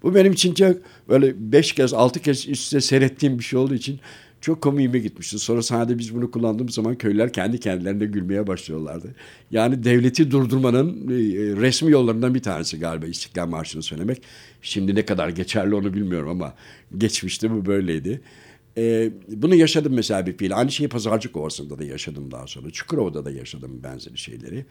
Bu 0.03 0.14
benim 0.14 0.33
için 0.33 0.55
çok 0.55 0.77
böyle 1.09 1.53
beş 1.53 1.72
kez, 1.72 1.94
altı 1.94 2.20
kez 2.20 2.48
üstte 2.48 2.81
seyrettiğim 2.81 3.38
bir 3.38 3.44
şey 3.44 3.59
olduğu 3.59 3.75
için 3.75 4.01
çok 4.42 4.61
komiğime 4.62 4.98
gitmişti. 4.98 5.38
Sonra 5.38 5.62
sahnede 5.62 5.98
biz 5.98 6.14
bunu 6.14 6.31
kullandığımız 6.31 6.74
zaman 6.74 6.94
köylüler 6.94 7.33
kendi 7.33 7.61
kendilerine 7.61 8.05
gülmeye 8.05 8.46
başlıyorlardı. 8.46 9.14
Yani 9.50 9.85
devleti 9.85 10.31
durdurmanın 10.31 11.09
e, 11.09 11.14
resmi 11.61 11.92
yollarından 11.92 12.35
bir 12.35 12.42
tanesi 12.42 12.78
galiba 12.78 13.07
İstiklal 13.07 13.46
Marşı'nı 13.46 13.83
söylemek. 13.83 14.22
Şimdi 14.62 14.94
ne 14.94 15.05
kadar 15.05 15.28
geçerli 15.28 15.74
onu 15.74 15.94
bilmiyorum 15.94 16.28
ama 16.28 16.55
geçmişte 16.98 17.50
bu 17.50 17.66
böyleydi. 17.66 18.20
Ee, 18.78 19.11
bunu 19.28 19.55
yaşadım 19.55 19.92
mesela 19.94 20.26
bir 20.26 20.37
fiil. 20.37 20.57
Aynı 20.57 20.72
şeyi 20.72 20.88
Pazarcık 20.88 21.37
Ovası'nda 21.37 21.78
da 21.78 21.85
yaşadım 21.85 22.31
daha 22.31 22.46
sonra. 22.46 22.70
Çukurova'da 22.70 23.24
da 23.24 23.31
yaşadım 23.31 23.81
benzeri 23.85 24.18
şeyleri. 24.18 24.66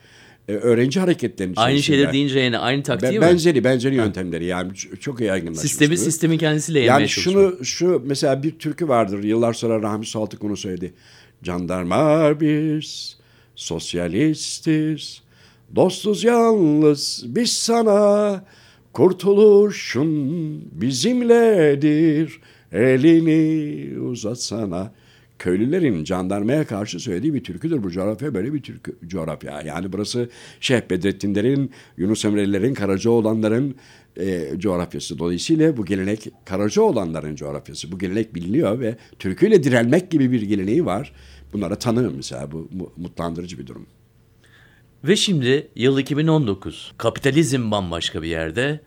Ee, 0.48 0.54
öğrenci 0.54 1.00
hareketlerinin 1.00 1.56
Aynı 1.58 1.84
şeyler 1.84 2.14
deyince 2.14 2.40
yani 2.40 2.58
aynı 2.58 2.84
taktiği 2.84 3.20
mi? 3.20 3.22
Benzeri, 3.22 3.64
benzeri 3.64 3.96
yöntemleri 3.96 4.46
yani 4.46 4.72
çok 5.00 5.22
yaygınlaşmış. 5.22 5.72
Sistemi 5.72 5.98
sistemin 5.98 6.38
kendisiyle 6.38 6.80
yemeye 6.80 6.92
Yani 6.92 7.10
şunu, 7.10 7.66
şu 7.66 8.04
mesela 8.06 8.44
bir 8.44 8.52
türkü 8.52 8.88
vardır. 8.88 9.24
Yıllar 9.24 9.54
sonra 9.54 9.82
Rahmi 9.82 10.06
Saltık 10.06 10.44
onu 10.44 10.58
söyledi. 10.58 10.94
Jandarma 11.44 12.40
biz, 12.40 13.18
sosyalistiz, 13.56 15.22
dostuz 15.76 16.24
yalnız 16.24 17.24
biz 17.28 17.52
sana, 17.52 18.44
kurtuluşun 18.94 20.12
bizimledir, 20.82 22.40
elini 22.72 24.00
uzatsana 24.00 24.92
köylülerin 25.42 26.06
jandarmaya 26.06 26.66
karşı 26.66 27.00
söylediği 27.00 27.34
bir 27.34 27.44
türküdür. 27.44 27.84
Bu 27.84 27.92
coğrafya 27.92 28.34
böyle 28.34 28.54
bir 28.54 28.62
türkü, 28.62 28.96
coğrafya. 29.08 29.62
Yani 29.62 29.94
burası 29.94 30.30
Şeyh 30.60 30.82
Bedrettinlerin, 30.90 31.72
Yunus 31.98 32.26
Emre'lilerin, 32.26 32.74
Karacaoğlanların 32.74 33.76
e, 34.18 34.52
coğrafyası. 34.58 35.20
Dolayısıyla 35.20 35.78
bu 35.78 35.86
gelenek 35.86 36.28
Karacaoğlanların 36.46 37.36
coğrafyası. 37.36 37.92
Bu 37.92 38.00
gelenek 38.00 38.36
biliniyor 38.36 38.80
ve 38.80 38.96
türküyle 39.20 39.64
direnmek 39.64 40.12
gibi 40.12 40.32
bir 40.32 40.42
geleneği 40.42 40.86
var. 40.86 41.14
Bunlara 41.54 41.76
tanığım 41.76 42.16
mesela. 42.16 42.52
Bu 42.52 42.70
mutlandırıcı 42.98 43.60
bir 43.60 43.68
durum. 43.68 43.86
Ve 45.04 45.16
şimdi 45.16 45.68
yıl 45.76 46.00
2019. 46.00 46.94
Kapitalizm 46.98 47.72
bambaşka 47.72 48.22
bir 48.22 48.28
yerde. 48.28 48.80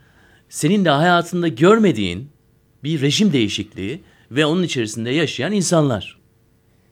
Senin 0.48 0.84
de 0.84 0.90
hayatında 0.90 1.48
görmediğin 1.48 2.28
bir 2.84 3.00
rejim 3.00 3.32
değişikliği 3.32 4.00
ve 4.30 4.46
onun 4.46 4.62
içerisinde 4.62 5.10
yaşayan 5.10 5.52
insanlar 5.52 6.23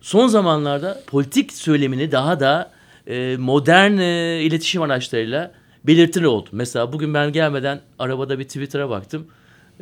son 0.03 0.29
zamanlarda 0.29 1.03
politik 1.07 1.53
söylemini 1.53 2.13
daha 2.13 2.41
da 2.41 2.71
e, 3.07 3.37
modern 3.37 3.99
e, 3.99 4.41
iletişim 4.43 4.83
araçlarıyla 4.83 5.53
belirtili 5.85 6.27
oldu. 6.27 6.49
Mesela 6.53 6.93
bugün 6.93 7.15
ben 7.15 7.33
gelmeden 7.33 7.81
arabada 7.99 8.39
bir 8.39 8.45
Twitter'a 8.45 8.91
baktım. 8.91 9.27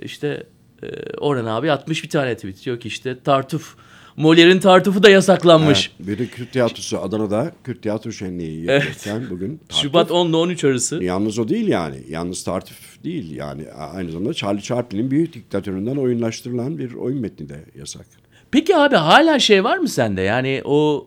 İşte 0.02 0.46
e, 0.82 0.86
Orhan 1.16 1.44
abi 1.44 1.72
atmış 1.72 2.04
bir 2.04 2.08
tane 2.08 2.34
tweet. 2.34 2.64
Diyor 2.64 2.80
ki 2.80 2.88
işte 2.88 3.16
tartuf, 3.24 3.76
Molière'in 4.16 4.60
tartufu 4.60 5.02
da 5.02 5.10
yasaklanmış. 5.10 5.90
Evet, 5.96 6.08
bir 6.08 6.18
de 6.18 6.26
Kürt 6.26 6.52
tiyatrosu 6.52 6.98
Adana'da 6.98 7.52
Kürt 7.64 7.82
tiyatro 7.82 8.12
şenliği 8.12 8.64
yapıyorken 8.64 9.30
bugün. 9.30 9.56
tartuf. 9.68 9.82
Şubat 9.82 10.10
10 10.10 10.28
ile 10.28 10.36
13 10.36 10.64
arası. 10.64 11.04
Yalnız 11.04 11.38
o 11.38 11.48
değil 11.48 11.68
yani. 11.68 11.96
Yalnız 12.08 12.44
tartif 12.44 13.04
değil 13.04 13.36
yani. 13.36 13.72
Aynı 13.72 14.10
zamanda 14.10 14.34
Charlie 14.34 14.62
Chaplin'in 14.62 15.10
büyük 15.10 15.34
diktatöründen 15.34 15.96
oyunlaştırılan 15.96 16.78
bir 16.78 16.94
oyun 16.94 17.20
metni 17.20 17.48
de 17.48 17.64
yasak. 17.78 18.06
Peki 18.50 18.76
abi 18.76 18.96
hala 18.96 19.38
şey 19.38 19.64
var 19.64 19.78
mı 19.78 19.88
sende? 19.88 20.20
Yani 20.20 20.62
o 20.64 21.06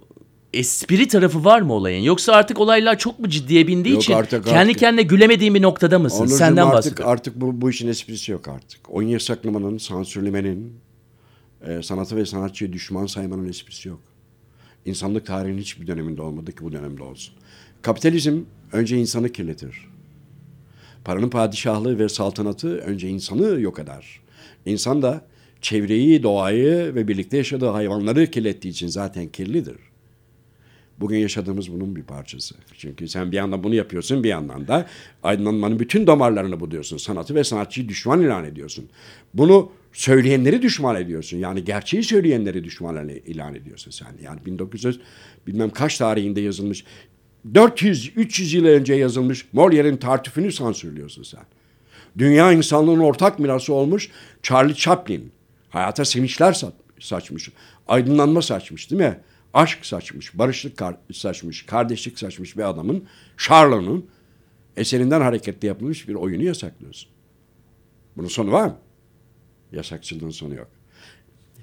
espri 0.54 1.08
tarafı 1.08 1.44
var 1.46 1.62
mı 1.62 1.74
olayın? 1.74 2.04
Yoksa 2.04 2.34
artık 2.34 2.60
olaylar 2.60 2.98
çok 2.98 3.20
mu 3.20 3.30
ciddiye 3.30 3.68
bindiği 3.68 3.94
Yok 3.94 4.04
için 4.04 4.14
artık- 4.14 4.46
kendi 4.46 4.60
artık- 4.60 4.80
kendine 4.80 5.02
gülemediğin 5.02 5.56
bir 5.56 5.62
noktada 5.62 6.00
mısın? 6.00 6.18
Onurcuğum 6.20 6.36
Senden 6.38 6.62
artık, 6.64 6.74
bahsediyorum. 6.78 7.12
artık 7.12 7.36
bu, 7.42 7.62
bu 7.62 7.70
işin 7.70 7.88
esprisi 7.88 8.32
yok 8.32 8.48
artık. 8.48 8.80
Oyun 8.90 9.08
yasaklamanın, 9.10 9.78
sansürlemenin, 9.78 10.74
e, 11.68 11.84
sanatı 11.84 12.16
ve 12.16 12.26
sanatçıyı 12.26 12.74
düşman 12.74 13.06
saymanın 13.06 13.50
esprisi 13.50 13.90
yok. 13.90 14.00
İnsanlık 14.86 15.26
tarihinin 15.26 15.62
hiçbir 15.62 15.88
döneminde 15.88 16.22
olmadı 16.22 16.52
ki 16.52 16.58
bu 16.64 16.72
dönemde 16.72 17.04
olsun. 17.04 17.34
Kapitalizm 17.82 18.40
önce 18.72 18.98
insanı 18.98 19.30
kirletir. 19.30 19.88
Paranın 21.06 21.30
padişahlığı 21.30 22.00
ve 22.00 22.10
saltanatı 22.10 22.78
önce 22.78 23.10
insanı 23.10 23.62
yok 23.62 23.80
eder. 23.80 24.20
İnsan 24.66 25.02
da 25.02 25.22
çevreyi, 25.64 26.24
doğayı 26.24 26.96
ve 26.96 27.08
birlikte 27.08 27.38
yaşadığı 27.38 27.68
hayvanları 27.68 28.32
kirlettiği 28.32 28.72
için 28.72 28.88
zaten 28.88 29.28
kirlidir. 29.28 29.76
Bugün 31.00 31.18
yaşadığımız 31.18 31.72
bunun 31.72 31.96
bir 31.96 32.04
parçası. 32.04 32.56
Çünkü 32.78 33.08
sen 33.08 33.32
bir 33.32 33.38
yandan 33.38 33.64
bunu 33.64 33.76
yapıyorsun 33.76 34.24
bir 34.24 34.30
yandan 34.30 34.68
da 34.68 34.88
aydınlanmanın 35.24 35.80
bütün 35.80 36.08
damarlarını 36.08 36.60
buluyorsun. 36.60 36.98
Sanatı 36.98 37.36
ve 37.36 37.44
sanatçıyı 37.44 37.90
düşman 37.90 38.22
ilan 38.22 38.46
ediyorsun. 38.46 38.90
Bunu 39.34 39.72
söyleyenleri 39.94 40.62
düşman 40.62 40.96
ediyorsun. 40.96 41.38
Yani 41.38 41.64
gerçeği 41.64 42.04
söyleyenleri 42.04 42.64
düşman 42.64 43.10
ilan 43.10 43.56
ediyorsun 43.56 43.92
sen. 43.92 44.08
Yani 44.24 44.46
1900 44.46 45.00
bilmem 45.48 45.70
kaç 45.70 45.98
tarihinde 45.98 46.42
yazılmış 46.42 46.84
400-300 47.54 48.58
yıl 48.58 48.66
önce 48.66 48.94
yazılmış 48.94 49.46
Molière'in 49.54 49.98
tartüfünü 49.98 50.52
sansürlüyorsun 50.52 51.24
sen. 51.24 51.44
Dünya 52.18 52.52
insanlığının 52.52 53.00
ortak 53.00 53.40
mirası 53.40 53.74
olmuş 53.74 54.10
Charlie 54.44 54.74
Chaplin. 54.76 55.32
Hayata 55.74 56.06
sevinçler 56.06 56.54
sa- 56.54 56.72
saçmış. 57.00 57.50
Aydınlanma 57.88 58.42
saçmış 58.42 58.92
değil 58.92 59.02
mi? 59.02 59.20
Aşk 59.54 59.86
saçmış, 59.86 60.38
barışlık 60.38 60.78
kar- 60.78 60.98
saçmış, 61.14 61.66
kardeşlik 61.66 62.20
saçmış 62.20 62.58
bir 62.58 62.70
adamın, 62.70 63.06
Charlot'un 63.38 64.10
eserinden 64.78 65.22
hareketle 65.22 65.68
yapılmış 65.68 66.08
bir 66.08 66.14
oyunu 66.14 66.44
yasaklıyorsun. 66.44 67.10
Bunun 68.18 68.28
sonu 68.28 68.52
var 68.52 68.68
mı? 68.68 68.78
Yasakçılığın 69.72 70.30
sonu 70.30 70.56
yok. 70.56 70.68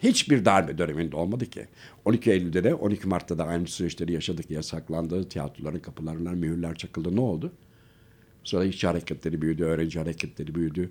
Hiçbir 0.02 0.44
darbe 0.44 0.78
döneminde 0.78 1.16
olmadı 1.16 1.46
ki. 1.46 1.66
12 2.04 2.30
Eylül'de 2.30 2.64
de 2.64 2.74
12 2.74 3.08
Mart'ta 3.08 3.38
da 3.38 3.44
aynı 3.44 3.66
süreçleri 3.66 4.12
yaşadık. 4.12 4.50
Yasaklandı, 4.50 5.28
tiyatroların 5.28 5.78
kapılarına 5.80 6.30
mühürler 6.30 6.74
çakıldı. 6.74 7.16
Ne 7.16 7.20
oldu? 7.20 7.52
Sonra 8.44 8.64
işçi 8.64 8.86
hareketleri 8.86 9.42
büyüdü, 9.42 9.64
öğrenci 9.64 9.98
hareketleri 9.98 10.54
büyüdü. 10.54 10.90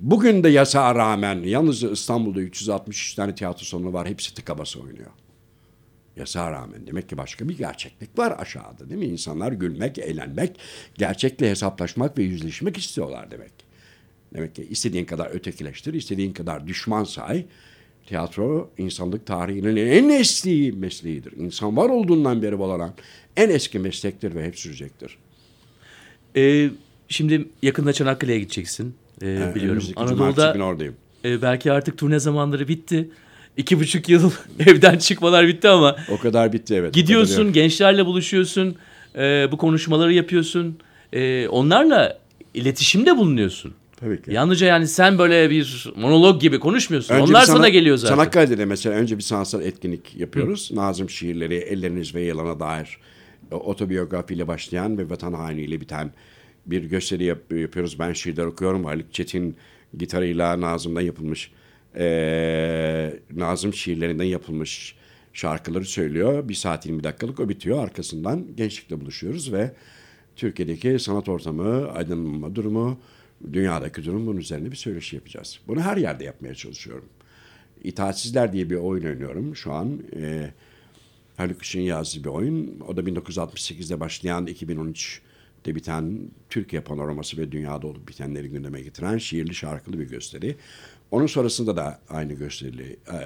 Bugün 0.00 0.44
de 0.44 0.48
yasağa 0.48 0.94
rağmen 0.94 1.42
yalnız 1.42 1.82
İstanbul'da 1.82 2.40
363 2.40 3.14
tane 3.14 3.34
tiyatro 3.34 3.64
salonu 3.64 3.92
var. 3.92 4.08
Hepsi 4.08 4.34
tıka 4.34 4.58
basa 4.58 4.80
oynuyor. 4.80 5.10
Yasağa 6.16 6.50
rağmen 6.50 6.86
demek 6.86 7.08
ki 7.08 7.18
başka 7.18 7.48
bir 7.48 7.58
gerçeklik 7.58 8.18
var 8.18 8.34
aşağıda 8.38 8.90
değil 8.90 9.00
mi? 9.00 9.06
İnsanlar 9.06 9.52
gülmek, 9.52 9.98
eğlenmek, 9.98 10.56
gerçekle 10.94 11.50
hesaplaşmak 11.50 12.18
ve 12.18 12.22
yüzleşmek 12.22 12.76
istiyorlar 12.76 13.30
demek. 13.30 13.52
Demek 14.34 14.54
ki 14.54 14.66
istediğin 14.70 15.04
kadar 15.04 15.26
ötekileştir, 15.26 15.94
istediğin 15.94 16.32
kadar 16.32 16.66
düşman 16.66 17.04
say. 17.04 17.46
Tiyatro 18.06 18.70
insanlık 18.78 19.26
tarihinin 19.26 19.76
en 19.76 20.08
eski 20.08 20.74
mesleğidir. 20.76 21.32
İnsan 21.32 21.76
var 21.76 21.88
olduğundan 21.88 22.42
beri 22.42 22.54
olan 22.54 22.94
en 23.36 23.50
eski 23.50 23.78
meslektir 23.78 24.34
ve 24.34 24.46
hep 24.46 24.58
sürecektir. 24.58 25.18
Ee, 26.36 26.70
şimdi 27.08 27.48
yakında 27.62 27.92
Çanakkale'ye 27.92 28.38
gideceksin. 28.38 28.94
Ee, 29.22 29.26
biliyorum. 29.54 29.54
Önümüzdeki 29.68 29.94
cumartesi 30.08 30.42
Anadolu'da 30.46 30.64
oradayım. 30.64 30.94
e, 31.24 31.42
belki 31.42 31.72
artık 31.72 31.98
turne 31.98 32.18
zamanları 32.18 32.68
bitti. 32.68 33.10
İki 33.56 33.80
buçuk 33.80 34.08
yıl 34.08 34.30
evden 34.66 34.98
çıkmalar 34.98 35.46
bitti 35.46 35.68
ama 35.68 35.96
O 36.10 36.18
kadar 36.18 36.52
bitti 36.52 36.74
evet. 36.74 36.94
gidiyorsun, 36.94 37.52
gençlerle 37.52 38.06
buluşuyorsun, 38.06 38.76
e, 39.16 39.48
bu 39.52 39.56
konuşmaları 39.56 40.12
yapıyorsun. 40.12 40.78
E, 41.12 41.48
onlarla 41.48 42.18
iletişimde 42.54 43.16
bulunuyorsun. 43.16 43.74
Tabii 43.96 44.22
ki. 44.22 44.32
Yalnızca 44.32 44.66
yani 44.66 44.86
sen 44.88 45.18
böyle 45.18 45.50
bir 45.50 45.92
monolog 45.96 46.40
gibi 46.40 46.60
konuşmuyorsun. 46.60 47.14
Önce 47.14 47.24
Onlar 47.32 47.42
sana 47.44 47.56
sanat- 47.56 47.72
geliyor 47.72 47.96
zaten. 47.96 48.14
Çanakkale'de 48.14 48.58
de 48.58 48.64
mesela 48.64 48.96
önce 48.96 49.16
bir 49.18 49.22
sanatsal 49.22 49.62
etkinlik 49.62 50.16
yapıyoruz. 50.16 50.70
Nazım 50.72 51.10
şiirleri, 51.10 51.54
elleriniz 51.54 52.14
ve 52.14 52.20
yalana 52.22 52.60
dair 52.60 52.98
e, 53.52 53.54
otobiyografiyle 53.54 54.48
başlayan 54.48 54.98
ve 54.98 55.10
vatan 55.10 55.32
hainiyle 55.32 55.80
biten 55.80 56.12
bir 56.70 56.84
gösteri 56.84 57.24
yap- 57.24 57.52
yapıyoruz. 57.52 57.98
Ben 57.98 58.12
şiirler 58.12 58.44
okuyorum. 58.44 58.84
Haluk 58.84 59.14
Çetin 59.14 59.56
gitarıyla 59.98 60.60
Nazım'dan 60.60 61.00
yapılmış, 61.00 61.52
e, 61.96 63.20
Nazım 63.36 63.74
şiirlerinden 63.74 64.24
yapılmış 64.24 64.96
şarkıları 65.32 65.84
söylüyor. 65.84 66.48
Bir 66.48 66.54
saat 66.54 66.86
20 66.86 67.04
dakikalık 67.04 67.40
o 67.40 67.48
bitiyor. 67.48 67.82
Arkasından 67.82 68.46
gençlikle 68.56 69.00
buluşuyoruz 69.00 69.52
ve 69.52 69.72
Türkiye'deki 70.36 70.98
sanat 70.98 71.28
ortamı, 71.28 71.88
aydınlanma 71.88 72.54
durumu, 72.54 72.98
dünyadaki 73.52 74.04
durum 74.04 74.26
bunun 74.26 74.38
üzerine 74.38 74.70
bir 74.70 74.76
söyleşi 74.76 75.16
yapacağız. 75.16 75.60
Bunu 75.68 75.80
her 75.80 75.96
yerde 75.96 76.24
yapmaya 76.24 76.54
çalışıyorum. 76.54 77.08
İtaatsizler 77.84 78.52
diye 78.52 78.70
bir 78.70 78.76
oyun 78.76 79.04
oynuyorum 79.04 79.56
şu 79.56 79.72
an. 79.72 80.02
E, 80.16 80.50
Haluk 81.36 81.62
Işık'ın 81.62 81.82
yazdığı 81.82 82.24
bir 82.24 82.28
oyun. 82.28 82.80
O 82.88 82.96
da 82.96 83.00
1968'de 83.00 84.00
başlayan 84.00 84.46
2013'te 85.60 85.74
biten 85.74 86.30
Türkiye 86.48 86.82
panoraması 86.82 87.36
ve 87.36 87.52
dünyada 87.52 87.86
olup 87.86 88.08
bitenleri 88.08 88.48
gündeme 88.48 88.80
getiren 88.80 89.18
şiirli 89.18 89.54
şarkılı 89.54 89.98
bir 89.98 90.08
gösteri. 90.08 90.56
Onun 91.10 91.26
sonrasında 91.26 91.76
da 91.76 92.00
aynı 92.08 92.32
gösteri 92.32 92.96
e, 93.12 93.16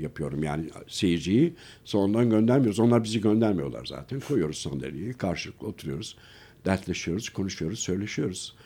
yapıyorum. 0.00 0.42
Yani 0.42 0.70
seyirciyi 0.88 1.54
sonundan 1.84 2.30
göndermiyoruz. 2.30 2.78
Onlar 2.78 3.04
bizi 3.04 3.20
göndermiyorlar 3.20 3.86
zaten. 3.86 4.20
Koyuyoruz 4.20 4.58
sandalyeyi, 4.58 5.12
karşılıklı 5.12 5.66
oturuyoruz, 5.66 6.16
dertleşiyoruz, 6.64 7.28
konuşuyoruz, 7.28 7.78
söyleşiyoruz. 7.78 8.56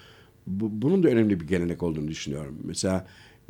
Bu, 0.47 0.83
bunun 0.83 1.03
da 1.03 1.09
önemli 1.09 1.41
bir 1.41 1.47
gelenek 1.47 1.83
olduğunu 1.83 2.09
düşünüyorum. 2.09 2.59
Mesela 2.65 3.07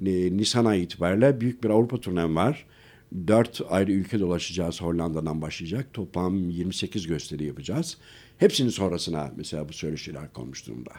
e, 0.06 0.36
Nisan 0.36 0.64
ayı 0.64 0.82
itibariyle 0.82 1.40
büyük 1.40 1.64
bir 1.64 1.70
Avrupa 1.70 2.00
turnem 2.00 2.36
var. 2.36 2.66
Dört 3.26 3.60
ayrı 3.70 3.92
ülke 3.92 4.20
dolaşacağız. 4.20 4.82
Hollanda'dan 4.82 5.42
başlayacak. 5.42 5.86
Toplam 5.92 6.50
28 6.50 7.06
gösteri 7.06 7.44
yapacağız. 7.44 7.98
Hepsinin 8.38 8.68
sonrasına 8.68 9.32
mesela 9.36 9.68
bu 9.68 9.72
söyleşiler 9.72 10.32
konmuş 10.32 10.66
durumda. 10.66 10.92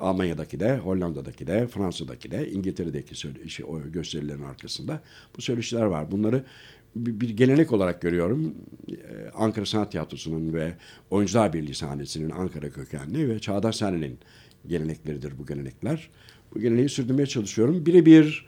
Almanya'daki 0.00 0.60
de, 0.60 0.76
Hollanda'daki 0.76 1.46
de, 1.46 1.66
Fransa'daki 1.66 2.30
de, 2.30 2.50
İngiltere'deki 2.50 3.14
söyle, 3.14 3.48
şey, 3.48 3.66
o 3.68 3.82
gösterilerin 3.92 4.42
arkasında 4.42 5.00
bu 5.36 5.42
söyleşiler 5.42 5.82
var. 5.82 6.10
Bunları 6.10 6.44
bir, 6.96 7.20
bir 7.20 7.30
gelenek 7.30 7.72
olarak 7.72 8.02
görüyorum. 8.02 8.54
Ee, 8.90 8.94
Ankara 9.34 9.66
Sanat 9.66 9.90
Tiyatrosu'nun 9.90 10.54
ve 10.54 10.74
Oyuncular 11.10 11.52
Birliği 11.52 11.74
sahnesinin 11.74 12.30
Ankara 12.30 12.70
kökenli 12.70 13.28
ve 13.28 13.38
Çağdaş 13.38 13.76
sahnenin 13.76 14.18
gelenekleridir 14.66 15.38
bu 15.38 15.46
gelenekler. 15.46 16.10
Bu 16.54 16.60
geleneği 16.60 16.88
sürdürmeye 16.88 17.26
çalışıyorum. 17.26 17.86
Birebir 17.86 18.46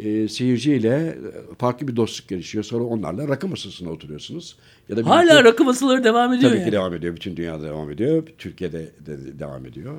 e, 0.00 0.28
seyirciyle 0.28 1.18
farklı 1.58 1.88
bir 1.88 1.96
dostluk 1.96 2.28
gelişiyor. 2.28 2.64
Sonra 2.64 2.84
onlarla 2.84 3.28
rakı 3.28 3.48
masasına 3.48 3.90
oturuyorsunuz. 3.90 4.56
Ya 4.88 4.96
da 4.96 5.06
Hala 5.10 5.22
birlikte- 5.22 5.44
rakı 5.44 5.64
masaları 5.64 6.04
devam 6.04 6.32
ediyor 6.32 6.50
Tabii 6.50 6.60
yani. 6.60 6.68
ki 6.70 6.72
devam 6.72 6.94
ediyor. 6.94 7.16
Bütün 7.16 7.36
dünyada 7.36 7.64
devam 7.64 7.90
ediyor. 7.90 8.22
Türkiye'de 8.38 8.78
de 9.06 9.18
de 9.18 9.38
devam 9.38 9.66
ediyor. 9.66 9.94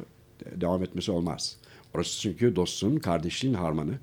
De- 0.45 0.61
Devam 0.61 0.83
etmesi 0.83 1.11
olmaz. 1.11 1.57
Orası 1.95 2.21
çünkü 2.21 2.55
dostluğun, 2.55 2.95
kardeşliğin 2.97 3.53
harmanı. 3.53 3.93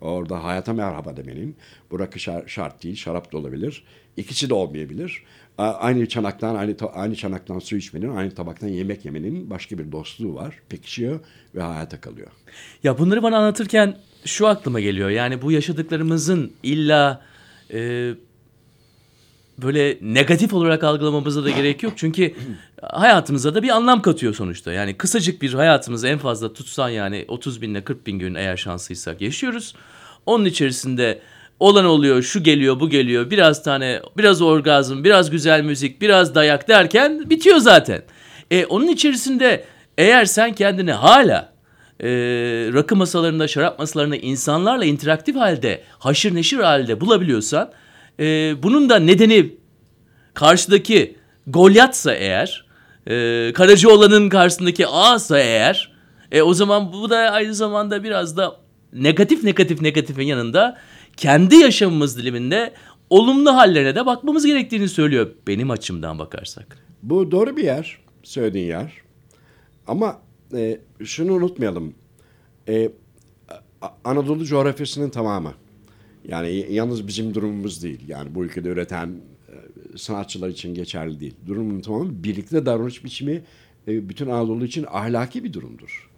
Orada 0.00 0.44
hayata 0.44 0.72
merhaba 0.72 1.16
demenin. 1.16 1.56
Bu 1.90 1.98
rakı 2.00 2.18
şar- 2.18 2.48
şart 2.48 2.82
değil, 2.82 2.96
şarap 2.96 3.32
da 3.32 3.38
olabilir. 3.38 3.84
İkisi 4.16 4.50
de 4.50 4.54
olmayabilir. 4.54 5.22
A- 5.58 5.72
Aynı 5.72 6.08
çanaktan 6.08 6.54
aynı 6.54 6.76
ta- 6.76 6.92
aynı 6.92 7.16
çanaktan 7.16 7.58
su 7.58 7.76
içmenin, 7.76 8.16
aynı 8.16 8.30
tabaktan 8.34 8.68
yemek 8.68 9.04
yemenin 9.04 9.50
başka 9.50 9.78
bir 9.78 9.92
dostluğu 9.92 10.34
var. 10.34 10.58
Pekişiyor 10.68 11.20
ve 11.54 11.62
hayata 11.62 12.00
kalıyor. 12.00 12.28
Ya 12.84 12.98
bunları 12.98 13.22
bana 13.22 13.36
anlatırken 13.38 13.96
şu 14.26 14.46
aklıma 14.46 14.80
geliyor. 14.80 15.10
Yani 15.10 15.42
bu 15.42 15.52
yaşadıklarımızın 15.52 16.52
illa 16.62 17.22
e, 17.72 18.10
böyle 19.58 19.98
negatif 20.00 20.52
olarak 20.52 20.84
algılamamıza 20.84 21.44
da 21.44 21.50
gerek 21.50 21.82
yok. 21.82 21.92
Çünkü 21.96 22.34
hayatımıza 22.82 23.54
da 23.54 23.62
bir 23.62 23.68
anlam 23.68 24.02
katıyor 24.02 24.34
sonuçta. 24.34 24.72
Yani 24.72 24.96
kısacık 24.96 25.42
bir 25.42 25.54
hayatımızı 25.54 26.08
en 26.08 26.18
fazla 26.18 26.52
tutsan 26.52 26.88
yani 26.88 27.24
30 27.28 27.62
binle 27.62 27.84
40 27.84 28.06
bin 28.06 28.18
gün 28.18 28.34
eğer 28.34 28.56
şanslıysak 28.56 29.20
yaşıyoruz. 29.20 29.74
Onun 30.26 30.44
içerisinde 30.44 31.20
olan 31.60 31.84
oluyor, 31.84 32.22
şu 32.22 32.42
geliyor, 32.42 32.80
bu 32.80 32.90
geliyor, 32.90 33.30
biraz 33.30 33.62
tane, 33.62 34.00
biraz 34.16 34.42
orgazm, 34.42 35.04
biraz 35.04 35.30
güzel 35.30 35.62
müzik, 35.62 36.00
biraz 36.00 36.34
dayak 36.34 36.68
derken 36.68 37.30
bitiyor 37.30 37.58
zaten. 37.58 38.02
E, 38.50 38.66
onun 38.66 38.88
içerisinde 38.88 39.64
eğer 39.98 40.24
sen 40.24 40.52
kendini 40.52 40.92
hala 40.92 41.55
e, 42.00 42.08
rakı 42.72 42.96
masalarında, 42.96 43.48
şarap 43.48 43.78
masalarında 43.78 44.16
insanlarla 44.16 44.84
interaktif 44.84 45.36
halde, 45.36 45.82
haşır 45.98 46.34
neşir 46.34 46.58
halde 46.58 47.00
bulabiliyorsan, 47.00 47.72
e, 48.20 48.54
bunun 48.62 48.88
da 48.88 48.98
nedeni 48.98 49.54
karşıdaki 50.34 51.16
Golyatsa 51.46 52.14
eğer, 52.14 52.66
e, 53.06 53.52
Karacaoğlan'ın 53.52 54.28
karşısındaki 54.28 54.86
A'sa 54.86 55.38
eğer, 55.38 55.92
e, 56.32 56.42
o 56.42 56.54
zaman 56.54 56.92
bu 56.92 57.10
da 57.10 57.16
aynı 57.16 57.54
zamanda 57.54 58.04
biraz 58.04 58.36
da 58.36 58.56
negatif 58.92 59.44
negatif 59.44 59.80
negatifin 59.80 60.22
yanında 60.22 60.78
kendi 61.16 61.56
yaşamımız 61.56 62.18
diliminde 62.18 62.72
olumlu 63.10 63.54
hallerine 63.54 63.94
de 63.94 64.06
bakmamız 64.06 64.46
gerektiğini 64.46 64.88
söylüyor 64.88 65.30
benim 65.46 65.70
açımdan 65.70 66.18
bakarsak. 66.18 66.78
Bu 67.02 67.30
doğru 67.30 67.56
bir 67.56 67.64
yer, 67.64 67.98
söylediğin 68.22 68.66
yer. 68.66 68.92
Ama 69.86 70.18
e, 70.54 70.80
şunu 71.04 71.32
unutmayalım. 71.32 71.94
E, 72.68 72.90
Anadolu 74.04 74.44
coğrafyasının 74.44 75.10
tamamı. 75.10 75.54
Yani 76.28 76.66
yalnız 76.70 77.06
bizim 77.06 77.34
durumumuz 77.34 77.82
değil. 77.82 78.00
Yani 78.08 78.34
bu 78.34 78.44
ülkede 78.44 78.68
üreten 78.68 79.08
e, 79.48 79.98
sanatçılar 79.98 80.48
için 80.48 80.74
geçerli 80.74 81.20
değil. 81.20 81.34
Durumun 81.46 81.80
tamamı 81.80 82.24
birlikte 82.24 82.66
davranış 82.66 83.04
biçimi 83.04 83.42
e, 83.88 84.08
bütün 84.08 84.26
Anadolu 84.26 84.64
için 84.64 84.86
ahlaki 84.90 85.44
bir 85.44 85.52
durumdur. 85.52 86.10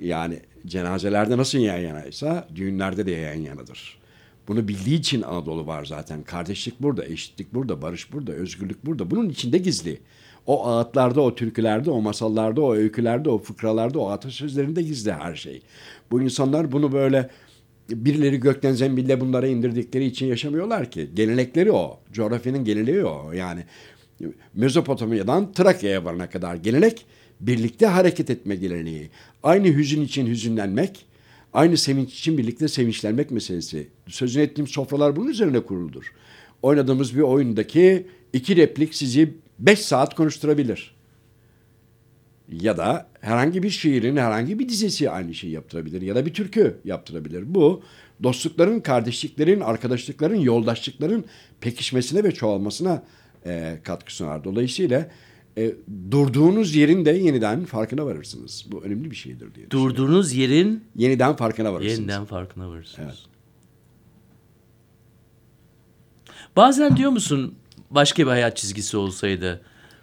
Yani 0.00 0.40
cenazelerde 0.66 1.36
nasıl 1.36 1.58
yan 1.58 1.78
yanaysa 1.78 2.48
düğünlerde 2.54 3.06
de 3.06 3.10
yan 3.10 3.34
yanadır. 3.34 4.00
Bunu 4.48 4.68
bildiği 4.68 4.98
için 4.98 5.22
Anadolu 5.22 5.66
var 5.66 5.84
zaten. 5.84 6.22
Kardeşlik 6.22 6.82
burada, 6.82 7.04
eşitlik 7.04 7.54
burada, 7.54 7.82
barış 7.82 8.12
burada, 8.12 8.32
özgürlük 8.32 8.86
burada. 8.86 9.10
Bunun 9.10 9.28
içinde 9.28 9.58
gizli. 9.58 10.00
O 10.50 10.66
ağıtlarda, 10.66 11.20
o 11.20 11.34
türkülerde, 11.34 11.90
o 11.90 12.00
masallarda, 12.00 12.60
o 12.60 12.74
öykülerde, 12.74 13.30
o 13.30 13.38
fıkralarda, 13.38 13.98
o 13.98 14.08
atasözlerinde 14.08 14.82
gizli 14.82 15.12
her 15.12 15.34
şey. 15.34 15.62
Bu 16.10 16.22
insanlar 16.22 16.72
bunu 16.72 16.92
böyle 16.92 17.30
birileri 17.90 18.40
gökten 18.40 18.72
zembille 18.72 19.20
bunlara 19.20 19.46
indirdikleri 19.46 20.04
için 20.04 20.26
yaşamıyorlar 20.26 20.90
ki. 20.90 21.10
Gelenekleri 21.14 21.72
o. 21.72 22.00
Coğrafyanın 22.12 22.64
geleneği 22.64 23.04
o. 23.04 23.32
Yani 23.32 23.64
Mezopotamya'dan 24.54 25.52
Trakya'ya 25.52 26.04
varana 26.04 26.30
kadar 26.30 26.54
gelenek 26.54 27.06
birlikte 27.40 27.86
hareket 27.86 28.30
etme 28.30 28.56
geleneği. 28.56 29.10
Aynı 29.42 29.66
hüzün 29.66 30.02
için 30.02 30.26
hüzünlenmek, 30.26 31.06
aynı 31.52 31.76
sevinç 31.76 32.14
için 32.14 32.38
birlikte 32.38 32.68
sevinçlenmek 32.68 33.30
meselesi. 33.30 33.88
Sözünü 34.06 34.42
ettiğim 34.42 34.66
sofralar 34.66 35.16
bunun 35.16 35.28
üzerine 35.28 35.60
kuruludur. 35.60 36.12
Oynadığımız 36.62 37.16
bir 37.16 37.22
oyundaki 37.22 38.06
iki 38.32 38.56
replik 38.56 38.94
sizi 38.94 39.34
beş 39.60 39.78
saat 39.78 40.14
konuşturabilir. 40.14 40.94
Ya 42.52 42.76
da 42.76 43.06
herhangi 43.20 43.62
bir 43.62 43.70
şiirin 43.70 44.16
herhangi 44.16 44.58
bir 44.58 44.68
dizesi 44.68 45.10
aynı 45.10 45.34
şeyi 45.34 45.52
yaptırabilir 45.52 46.02
ya 46.02 46.14
da 46.14 46.26
bir 46.26 46.34
türkü 46.34 46.80
yaptırabilir. 46.84 47.54
Bu 47.54 47.82
dostlukların, 48.22 48.80
kardeşliklerin, 48.80 49.60
arkadaşlıkların, 49.60 50.36
yoldaşlıkların 50.36 51.24
pekişmesine 51.60 52.24
ve 52.24 52.32
çoğalmasına 52.32 53.02
e, 53.46 53.78
katkı 53.84 54.14
sunar. 54.14 54.44
Dolayısıyla 54.44 55.10
e, 55.58 55.74
durduğunuz 56.10 56.74
yerin 56.74 57.04
de 57.04 57.10
yeniden 57.10 57.64
farkına 57.64 58.06
varırsınız. 58.06 58.66
Bu 58.72 58.82
önemli 58.82 59.10
bir 59.10 59.16
şeydir 59.16 59.54
diye. 59.54 59.70
Durduğunuz 59.70 60.32
yerin 60.32 60.84
Yeniden 60.96 61.36
farkına 61.36 61.72
varırsınız. 61.72 61.98
yeniden 61.98 62.24
farkına 62.24 62.68
varırsınız. 62.70 63.26
Bazen 66.56 66.96
diyor 66.96 67.10
musun 67.10 67.54
başka 67.90 68.22
bir 68.22 68.30
hayat 68.30 68.56
çizgisi 68.56 68.96
olsaydı 68.96 69.60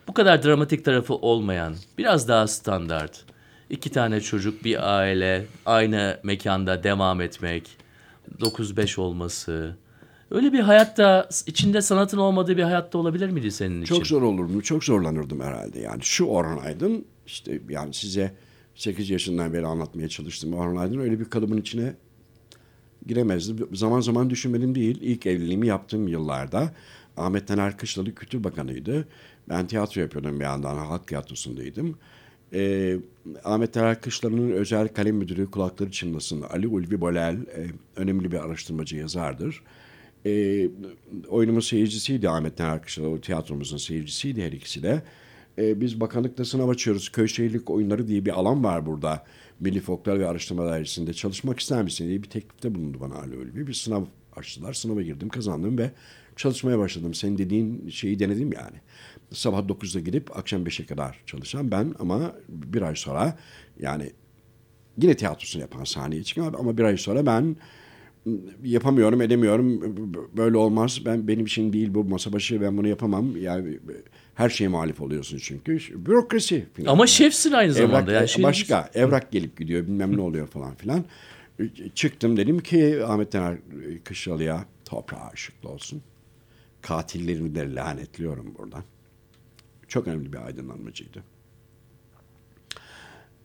bu 0.08 0.14
kadar 0.14 0.44
dramatik 0.44 0.86
tarafı 0.86 1.14
olmayan 1.14 1.76
biraz 1.98 2.28
daha 2.28 2.48
standart 2.48 3.26
iki 3.70 3.90
tane 3.90 4.22
çocuk 4.22 4.64
bir 4.64 4.98
aile 4.98 5.46
aynı 5.66 6.20
mekanda 6.24 6.84
devam 6.84 7.22
etmek 7.22 7.78
9-5 8.40 9.02
olması 9.02 9.76
öyle 10.32 10.54
bir 10.54 10.60
hayatta 10.60 11.30
içinde 11.46 11.82
sanatın 11.82 12.18
olmadığı 12.18 12.58
bir 12.58 12.64
hayatta 12.64 12.98
olabilir 12.98 13.30
miydi 13.30 13.52
senin 13.52 13.82
için? 13.82 13.96
Çok 13.96 14.08
zor 14.08 14.22
olurdu. 14.22 14.62
Çok 14.62 14.84
zorlanırdım 14.84 15.40
herhalde. 15.40 15.80
Yani 15.80 16.04
şu 16.04 16.26
Orhan 16.26 16.58
Aydın 16.58 17.06
işte 17.26 17.62
yani 17.70 17.94
size 17.94 18.34
8 18.76 19.10
yaşından 19.10 19.54
beri 19.54 19.66
anlatmaya 19.66 20.10
çalıştım. 20.10 20.54
Orhan 20.54 20.76
Aydın 20.76 21.00
öyle 21.00 21.20
bir 21.20 21.26
kalıbın 21.26 21.58
içine 21.58 21.94
giremezdi. 23.08 23.64
Zaman 23.74 24.02
zaman 24.02 24.30
düşünmedim 24.30 24.76
değil. 24.76 25.00
İlk 25.02 25.26
evliliğimi 25.26 25.68
yaptığım 25.68 26.08
yıllarda 26.08 26.74
Ahmet 27.18 27.48
Taner 27.48 27.78
Kışlalı 27.78 28.16
Kültür 28.16 28.44
Bakanı'ydı. 28.44 29.08
Ben 29.50 29.68
tiyatro 29.68 30.02
yapıyordum 30.02 30.40
bir 30.40 30.46
yandan. 30.46 30.78
Halk 30.78 31.08
tiyatrosundaydım. 31.08 31.98
Ee, 32.54 32.98
Ahmet 33.44 33.74
Taner 33.74 34.02
Kışlalı'nın 34.02 34.52
özel 34.52 34.88
kalem 34.88 35.16
müdürü 35.16 35.52
kulakları 35.52 35.92
çınlasın. 35.92 36.42
Ali 36.42 36.68
Ulvi 36.68 37.02
Bolel 37.02 37.36
e, 37.36 37.68
önemli 37.96 38.32
bir 38.32 38.46
araştırmacı 38.46 38.96
yazardır. 38.96 39.64
E, 40.26 40.70
oyunumun 41.28 41.60
seyircisiydi 41.60 42.30
Ahmet 42.30 42.58
Taner 42.58 42.82
Kışlalı. 42.82 43.22
Tiyatromuzun 43.22 43.78
seyircisiydi 43.78 44.44
her 44.44 44.52
ikisi 44.52 44.84
de. 44.84 45.04
E, 45.58 45.82
biz 45.82 46.00
bakanlıkta 46.00 46.46
sınav 46.46 46.70
açıyoruz. 46.70 47.10
Köy 47.10 47.28
şehirlik 47.28 47.70
oyunları 47.70 48.08
diye 48.08 48.26
bir 48.26 48.32
alan 48.32 48.64
var 48.64 48.86
burada. 48.86 49.24
Milli 49.60 49.80
Folklor 49.80 50.20
ve 50.20 50.28
Araştırma 50.28 50.66
Dairesi'nde 50.66 51.14
çalışmak 51.14 51.60
ister 51.60 51.84
misin 51.84 52.08
diye 52.08 52.24
bir 52.24 52.30
teklifte 52.30 52.76
bulundu 52.76 52.98
bana 53.00 53.16
Ali 53.16 53.38
Ulvi. 53.38 53.68
Bir 53.68 53.74
sınav 53.74 54.06
açtılar. 54.36 54.74
Sınava 54.74 55.02
girdim, 55.02 55.30
kazandım 55.30 55.78
ve 55.78 55.92
çalışmaya 56.38 56.80
başladım. 56.80 57.14
Senin 57.14 57.38
dediğin 57.38 57.90
şeyi 57.90 58.20
denedim 58.20 58.54
yani. 58.54 58.78
Sabah 59.32 59.60
9'da 59.60 60.00
gidip 60.00 60.38
akşam 60.38 60.64
5'e 60.64 60.86
kadar 60.86 61.24
çalışan 61.26 61.72
ben 61.72 61.96
ama 62.00 62.36
bir 62.50 62.82
ay 62.82 62.96
sonra 62.96 63.38
yani 63.80 64.12
yine 65.02 65.16
tiyatrosunu 65.16 65.62
yapan 65.62 65.84
sahneye 65.84 66.24
çıkan 66.24 66.54
ama 66.60 66.78
bir 66.78 66.84
ay 66.84 66.98
sonra 66.98 67.26
ben 67.26 67.56
yapamıyorum, 68.64 69.22
edemiyorum. 69.22 69.98
Böyle 70.38 70.58
olmaz. 70.58 71.02
Ben 71.06 71.28
benim 71.28 71.46
için 71.46 71.74
değil 71.74 71.94
bu 71.94 72.04
masa 72.04 72.34
başı 72.34 72.62
ben 72.62 72.78
bunu 72.78 72.88
yapamam. 72.88 73.38
Yani 73.38 73.80
her 74.36 74.50
şeye 74.50 74.68
muhalif 74.68 75.02
oluyorsun 75.02 75.38
çünkü. 75.42 75.80
Bürokrasi 76.06 76.66
falan. 76.78 76.88
Ama 76.88 77.08
şefsin 77.08 77.52
aynı 77.52 77.74
zamanda. 77.74 77.98
Evrak, 77.98 78.14
yani 78.14 78.28
şey 78.28 78.44
başka 78.44 78.90
evrak 78.94 79.32
gelip 79.32 79.58
gidiyor 79.58 79.88
bilmem 79.88 80.18
ne 80.18 80.22
oluyor 80.22 80.48
falan 80.48 80.76
filan. 80.76 81.06
Çıktım 81.96 82.38
dedim 82.38 82.60
ki 82.60 83.00
Ahmet 83.06 83.32
Taner 83.32 83.58
Kışlalı'ya 84.04 84.66
toprağa 84.86 85.32
ışıklı 85.34 85.70
olsun. 85.70 86.02
Katillerini 86.88 87.56
de 87.56 87.76
lanetliyorum 87.76 88.56
buradan. 88.58 88.84
Çok 89.88 90.08
önemli 90.08 90.34
bir 90.34 90.46
aydınlanmacıydı. 90.46 91.24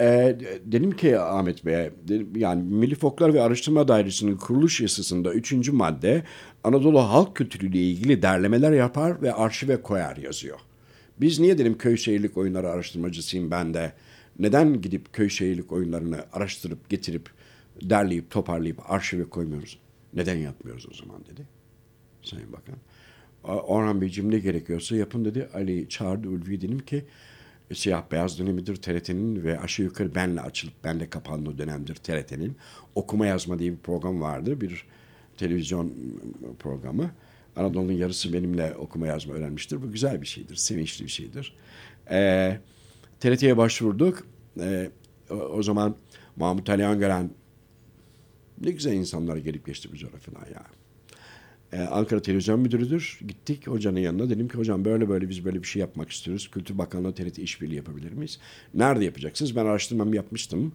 Ee, 0.00 0.38
dedim 0.64 0.90
ki 0.96 1.18
Ahmet 1.18 1.66
Bey'e, 1.66 1.92
dedim, 2.08 2.36
yani 2.36 2.62
Milli 2.62 2.94
Folklor 2.94 3.34
ve 3.34 3.42
Araştırma 3.42 3.88
Dairesi'nin 3.88 4.36
kuruluş 4.36 4.80
yasasında 4.80 5.32
üçüncü 5.32 5.72
madde 5.72 6.24
Anadolu 6.64 7.00
halk 7.00 7.36
kültürüyle 7.36 7.78
ilgili 7.78 8.22
derlemeler 8.22 8.72
yapar 8.72 9.22
ve 9.22 9.32
arşive 9.32 9.82
koyar 9.82 10.16
yazıyor. 10.16 10.58
Biz 11.20 11.38
niye 11.38 11.58
dedim 11.58 11.78
köy 11.78 11.96
şehirlik 11.96 12.36
oyunları 12.36 12.70
araştırmacısıyım 12.70 13.50
ben 13.50 13.74
de. 13.74 13.92
Neden 14.38 14.80
gidip 14.80 15.12
köy 15.12 15.28
şehirlik 15.28 15.72
oyunlarını 15.72 16.24
araştırıp 16.32 16.88
getirip 16.88 17.30
derleyip 17.82 18.30
toparlayıp 18.30 18.90
arşive 18.90 19.24
koymuyoruz? 19.24 19.78
Neden 20.14 20.36
yapmıyoruz 20.36 20.86
o 20.90 20.94
zaman 20.94 21.24
dedi. 21.24 21.46
Sayın 22.22 22.52
Bakan. 22.52 22.76
Orhan 23.44 24.00
Beyciğim 24.00 24.30
ne 24.30 24.38
gerekiyorsa 24.38 24.96
yapın 24.96 25.24
dedi. 25.24 25.48
Ali 25.54 25.88
çağırdı 25.88 26.28
Ulvi'yi 26.28 26.60
dedim 26.60 26.78
ki 26.78 27.04
siyah 27.74 28.02
beyaz 28.12 28.38
dönemidir 28.38 28.76
TRT'nin 28.76 29.44
ve 29.44 29.60
aşağı 29.60 29.86
yukarı 29.86 30.14
benle 30.14 30.40
açılıp 30.40 30.84
benle 30.84 31.10
kapandığı 31.10 31.58
dönemdir 31.58 31.94
TRT'nin. 31.94 32.56
Okuma 32.94 33.26
yazma 33.26 33.58
diye 33.58 33.72
bir 33.72 33.78
program 33.78 34.20
vardı. 34.20 34.60
Bir 34.60 34.86
televizyon 35.36 35.92
programı. 36.58 37.10
Anadolu'nun 37.56 37.92
yarısı 37.92 38.32
benimle 38.32 38.74
okuma 38.74 39.06
yazma 39.06 39.34
öğrenmiştir. 39.34 39.82
Bu 39.82 39.92
güzel 39.92 40.20
bir 40.20 40.26
şeydir, 40.26 40.56
sevinçli 40.56 41.04
bir 41.04 41.10
şeydir. 41.10 41.56
Ee, 42.10 42.58
TRT'ye 43.20 43.56
başvurduk. 43.56 44.26
Ee, 44.60 44.90
o, 45.30 45.34
o 45.34 45.62
zaman 45.62 45.96
Mahmut 46.36 46.70
Ali 46.70 46.84
Öngören 46.84 47.30
ne 48.60 48.70
güzel 48.70 48.92
insanlar 48.92 49.36
gelip 49.36 49.66
geçti 49.66 49.88
bu 49.92 49.96
coğrafyadan 49.96 50.46
ya. 50.54 50.62
Ee, 51.72 51.80
Ankara 51.80 52.22
Televizyon 52.22 52.60
Müdürüdür. 52.60 53.20
Gittik 53.28 53.66
hocanın 53.66 54.00
yanına. 54.00 54.30
Dedim 54.30 54.48
ki 54.48 54.58
hocam 54.58 54.84
böyle 54.84 55.08
böyle 55.08 55.28
biz 55.28 55.44
böyle 55.44 55.62
bir 55.62 55.66
şey 55.66 55.80
yapmak 55.80 56.10
istiyoruz. 56.10 56.50
Kültür 56.50 56.78
Bakanlığı 56.78 57.14
TRT 57.14 57.38
işbirliği 57.38 57.76
yapabilir 57.76 58.12
miyiz? 58.12 58.38
Nerede 58.74 59.04
yapacaksınız? 59.04 59.56
Ben 59.56 59.64
araştırmamı 59.64 60.16
yapmıştım. 60.16 60.72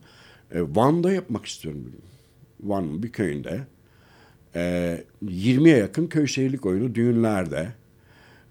Ee, 0.51 0.61
Van'da 0.61 1.11
yapmak 1.11 1.45
istiyorum. 1.45 1.81
Dedim. 1.87 2.01
Van'ın 2.59 3.03
bir 3.03 3.11
köyünde. 3.11 3.67
Ee, 4.55 5.03
20'ye 5.25 5.77
yakın 5.77 6.07
köy 6.07 6.27
şehirlik 6.27 6.65
oyunu 6.65 6.95
düğünlerde. 6.95 7.73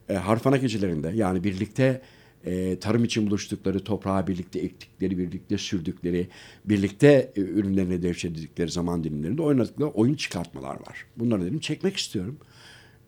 E, 0.09 0.15
harfana 0.15 0.57
gecelerinde 0.57 1.13
yani 1.15 1.45
birlikte 1.45 2.01
e, 2.47 2.79
tarım 2.79 3.05
için 3.05 3.27
buluştukları, 3.27 3.85
toprağı 3.85 4.27
birlikte 4.27 4.59
ektikleri, 4.59 5.19
birlikte 5.19 5.59
sürdükleri, 5.59 6.29
birlikte 6.65 7.33
e, 7.37 7.41
ürünlerini 7.41 8.03
devşirdikleri 8.03 8.71
zaman 8.71 9.05
dilimlerinde 9.05 9.43
oynadıkları 9.43 9.89
oyun 9.89 10.15
çıkartmalar 10.15 10.75
var. 10.75 11.07
Bunları 11.17 11.43
dedim 11.43 11.59
çekmek 11.59 11.97
istiyorum. 11.97 12.39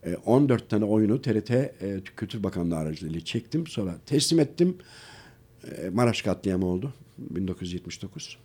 E, 0.03 0.15
14 0.15 0.71
tane 0.71 0.85
oyunu 0.85 1.23
TRT 1.23 1.51
e, 1.51 1.73
Kültür 2.17 2.43
Bakanlığı 2.43 2.77
aracılığıyla 2.77 3.21
çektim. 3.21 3.67
Sonra 3.67 3.99
teslim 4.07 4.41
ettim. 4.41 4.77
E, 5.65 5.89
Maraş 5.89 6.23
katliamı 6.23 6.67
oldu 6.67 6.93
1979. 7.19 8.39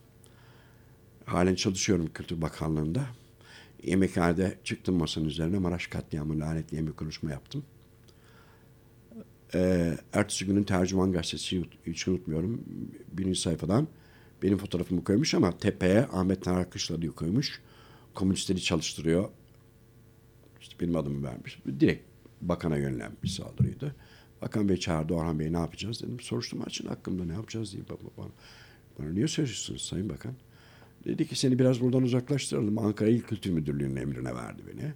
Halen 1.26 1.56
çalışıyorum 1.56 2.10
Kültür 2.14 2.42
Bakanlığı'nda. 2.42 3.06
Yemekhanede 3.84 4.58
çıktım 4.64 4.96
masanın 4.96 5.26
üzerine 5.26 5.60
Maraş 5.60 5.88
katliamı 5.88 6.40
lanetleyen 6.40 6.88
bir 6.88 6.92
konuşma 6.92 7.32
yaptım. 7.32 7.64
Ee, 9.56 9.98
ertesi 10.14 10.46
günün 10.46 10.64
tercüman 10.64 11.12
gazetesi 11.12 11.64
hiç 11.86 12.08
unutmuyorum. 12.08 12.62
Birinci 13.12 13.42
sayfadan 13.42 13.88
benim 14.44 14.58
fotoğrafımı 14.58 15.04
koymuş 15.04 15.34
ama 15.34 15.58
tepeye 15.58 16.06
Ahmet 16.06 16.44
Taner 16.44 16.70
Kışla 16.70 17.02
diye 17.02 17.12
koymuş. 17.12 17.62
Komünistleri 18.14 18.62
çalıştırıyor. 18.62 19.30
İşte 20.62 20.76
benim 20.80 20.96
adımı 20.96 21.28
vermiş. 21.28 21.60
Direkt 21.80 22.04
bakana 22.42 22.78
yönlenmiş 22.78 23.34
saldırıydı. 23.34 23.96
Bakan 24.42 24.70
Bey 24.70 24.78
çağırdı 24.78 25.14
Orhan 25.14 25.40
Bey 25.40 25.54
ne 25.54 25.58
yapacağız 25.58 26.04
dedim. 26.04 26.20
Soruşturma 26.20 26.66
açın 26.66 26.88
hakkımda 26.88 27.26
ne 27.26 27.34
yapacağız 27.34 27.74
diye 27.74 27.84
bana, 27.90 28.30
bana 29.00 29.12
niye 29.12 29.28
söylüyorsunuz 29.28 29.82
Sayın 29.82 30.10
Bakan? 30.10 30.34
Dedi 31.06 31.28
ki 31.28 31.36
seni 31.36 31.60
biraz 31.60 31.82
buradan 31.82 32.04
uzaklaştıralım. 32.04 32.78
Ankara 32.78 33.10
İl 33.10 33.22
Kültür 33.22 33.52
Müdürlüğü'nün 33.52 33.96
emrine 33.96 34.36
verdi 34.36 34.62
beni. 34.74 34.94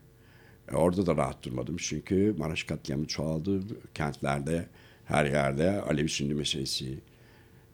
E 0.72 0.76
orada 0.76 1.06
da 1.06 1.18
rahat 1.18 1.44
durmadım 1.44 1.78
çünkü 1.78 2.36
Maraş 2.38 2.64
katliamı 2.64 3.08
çoğaldı. 3.08 3.62
Kentlerde, 3.94 4.68
her 5.06 5.26
yerde 5.26 5.82
Alevi 5.82 6.10
Sünni 6.10 6.34
meselesi. 6.34 6.98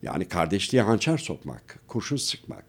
Yani 0.04 0.28
kardeşliğe 0.28 0.84
hançer 0.84 1.18
sokmak, 1.18 1.80
kurşun 1.88 2.18
sıkmak, 2.18 2.66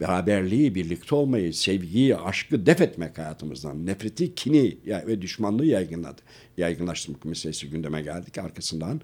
beraberliği, 0.00 0.74
birlikte 0.74 1.14
olmayı, 1.14 1.54
sevgiyi, 1.54 2.16
aşkı 2.16 2.66
def 2.66 2.80
etmek 2.80 3.18
hayatımızdan. 3.18 3.86
Nefreti, 3.86 4.34
kini 4.34 4.78
ve 4.86 5.22
düşmanlığı 5.22 5.66
yaygınladı. 5.66 6.22
Yaygınlaştırmak 6.56 7.24
meselesi 7.24 7.70
gündeme 7.70 8.02
geldik. 8.02 8.38
Arkasından 8.38 9.00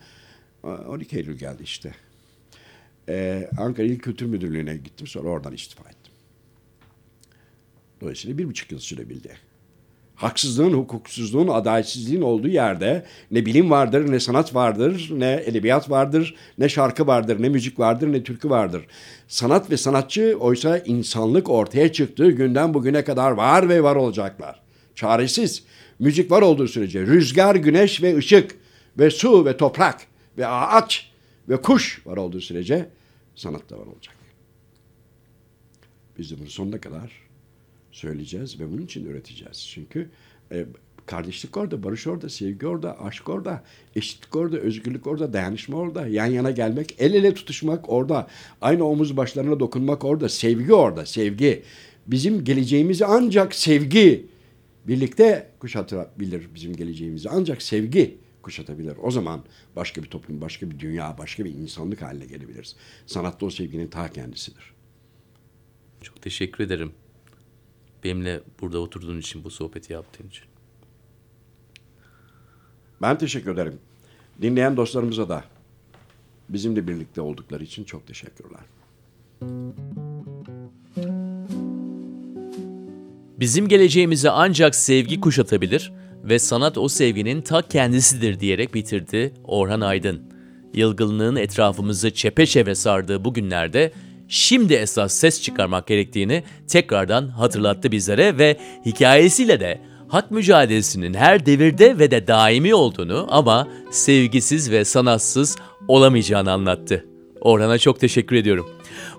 12 0.63 1.17
Eylül 1.17 1.39
geldi 1.39 1.63
işte. 1.63 1.95
Ee, 3.09 3.51
Ankara 3.59 3.87
İl 3.87 3.99
Kültür 3.99 4.27
Müdürlüğü'ne 4.27 4.77
gittim. 4.77 5.07
Sonra 5.07 5.29
oradan 5.29 5.53
istifa 5.53 5.89
ettim. 5.89 6.13
Dolayısıyla 8.01 8.39
bir 8.39 8.49
buçuk 8.49 8.73
yıl 8.73 8.79
sürebildi. 8.79 9.37
Haksızlığın, 10.17 10.73
hukuksuzluğun, 10.73 11.49
adaletsizliğin 11.49 12.23
olduğu 12.23 12.49
yerde 12.49 13.07
ne 13.31 13.47
bilim 13.47 13.71
vardır, 13.71 14.13
ne 14.13 14.21
sanat 14.21 14.55
vardır, 14.55 15.09
ne 15.13 15.43
edebiyat 15.47 15.91
vardır, 15.91 16.35
ne 16.59 16.69
şarkı 16.69 17.07
vardır, 17.07 17.43
ne 17.43 17.49
müzik 17.49 17.79
vardır, 17.79 18.13
ne 18.13 18.23
türkü 18.23 18.51
vardır. 18.51 18.87
Sanat 19.29 19.71
ve 19.71 19.77
sanatçı 19.77 20.37
oysa 20.41 20.79
insanlık 20.79 21.51
ortaya 21.51 21.93
çıktığı 21.93 22.31
günden 22.31 22.75
bugüne 22.75 23.05
kadar 23.05 23.31
var 23.31 23.69
ve 23.69 23.83
var 23.83 23.97
olacaklar. 23.97 24.63
Çaresiz. 24.95 25.63
Müzik 25.99 26.31
var 26.31 26.43
olduğu 26.43 26.69
sürece 26.69 27.01
rüzgar, 27.01 27.55
güneş 27.55 28.03
ve 28.03 28.17
ışık 28.17 28.57
ve 28.99 29.11
su 29.11 29.45
ve 29.45 29.57
toprak 29.57 30.07
ve 30.39 30.47
ağaç 30.47 31.11
ve 31.49 31.63
kuş 31.63 32.07
var 32.07 32.17
olduğu 32.17 32.41
sürece 32.41 32.89
sanat 33.35 33.71
da 33.71 33.79
var 33.79 33.87
olacak. 33.87 34.17
Biz 36.19 36.31
de 36.31 36.39
bunu 36.39 36.51
sonuna 36.51 36.81
kadar 36.81 37.26
söyleyeceğiz 37.97 38.61
ve 38.61 38.73
bunun 38.73 38.83
için 38.83 39.07
üreteceğiz. 39.07 39.69
Çünkü 39.75 40.09
e, 40.53 40.67
kardeşlik 41.07 41.57
orada, 41.57 41.83
barış 41.83 42.07
orada, 42.07 42.29
sevgi 42.29 42.67
orada, 42.67 43.01
aşk 43.01 43.29
orada, 43.29 43.63
eşitlik 43.97 44.37
orada, 44.37 44.57
özgürlük 44.57 45.07
orada, 45.07 45.33
dayanışma 45.33 45.77
orada, 45.77 46.07
yan 46.07 46.27
yana 46.27 46.51
gelmek, 46.51 46.95
el 46.99 47.15
ele 47.15 47.35
tutuşmak 47.35 47.89
orada, 47.89 48.27
aynı 48.61 48.85
omuz 48.85 49.17
başlarına 49.17 49.61
dokunmak 49.61 50.05
orada, 50.05 50.29
sevgi 50.29 50.75
orada, 50.75 51.07
sevgi. 51.07 51.63
Bizim 52.07 52.45
geleceğimizi 52.45 53.07
ancak 53.07 53.55
sevgi 53.55 54.27
birlikte 54.89 55.51
kuşatabilir 55.59 56.49
bizim 56.55 56.77
geleceğimizi. 56.77 57.31
Ancak 57.31 57.63
sevgi 57.63 58.19
kuşatabilir. 58.43 58.97
O 59.03 59.11
zaman 59.11 59.45
başka 59.77 60.03
bir 60.03 60.09
toplum, 60.09 60.41
başka 60.41 60.71
bir 60.71 60.79
dünya, 60.79 61.19
başka 61.19 61.45
bir 61.45 61.55
insanlık 61.55 62.03
haline 62.03 62.27
gelebiliriz. 62.27 62.77
Sanatta 63.07 63.47
o 63.47 63.51
sevginin 63.51 63.89
ta 63.89 64.09
kendisidir. 64.09 64.73
Çok 66.03 66.23
teşekkür 66.23 66.65
ederim. 66.65 66.93
Benimle 68.07 68.41
burada 68.61 68.79
oturduğun 68.79 69.19
için, 69.19 69.45
bu 69.45 69.51
sohbeti 69.51 69.93
yaptığın 69.93 70.29
için. 70.29 70.45
Ben 73.03 73.19
teşekkür 73.19 73.55
ederim. 73.55 73.79
Dinleyen 74.43 74.77
dostlarımıza 74.77 75.29
da 75.29 75.45
bizimle 76.49 76.89
birlikte 76.89 77.21
oldukları 77.21 77.65
için 77.65 77.85
çok 77.85 78.07
teşekkürler. 78.07 78.61
Bizim 83.41 83.69
geleceğimizi 83.69 84.31
ancak 84.31 84.75
sevgi 84.75 85.21
kuşatabilir 85.21 85.93
ve 86.25 86.39
sanat 86.39 86.79
o 86.79 86.89
sevginin 86.89 87.43
ta 87.43 87.63
kendisidir 87.63 88.41
diyerek 88.41 88.75
bitirdi 88.75 89.35
Orhan 89.45 89.81
Aydın. 89.81 90.23
Yılgınlığın 90.75 91.37
etrafımızı 91.37 92.11
çepeçevre 92.11 92.75
sardığı 92.75 93.25
bu 93.25 93.35
günlerde 93.35 93.93
şimdi 94.29 94.75
esas 94.75 95.13
ses 95.13 95.43
çıkarmak 95.43 95.87
gerektiğini 95.87 96.43
tekrardan 96.69 97.29
hatırlattı 97.29 97.93
bizlere 97.93 98.39
ve 98.39 98.57
hikayesiyle 98.87 99.61
de 99.61 99.81
hak 100.09 100.31
mücadelesinin 100.31 101.15
her 101.15 101.47
devirde 101.47 101.99
ve 101.99 102.11
de 102.11 102.27
daimi 102.27 102.75
olduğunu 102.75 103.27
ama 103.31 103.69
sevgisiz 103.91 104.71
ve 104.71 104.85
sanatsız 104.85 105.57
olamayacağını 105.89 106.53
anlattı. 106.53 107.07
Orhan'a 107.41 107.79
çok 107.79 108.01
teşekkür 108.01 108.37
ediyorum. 108.37 108.67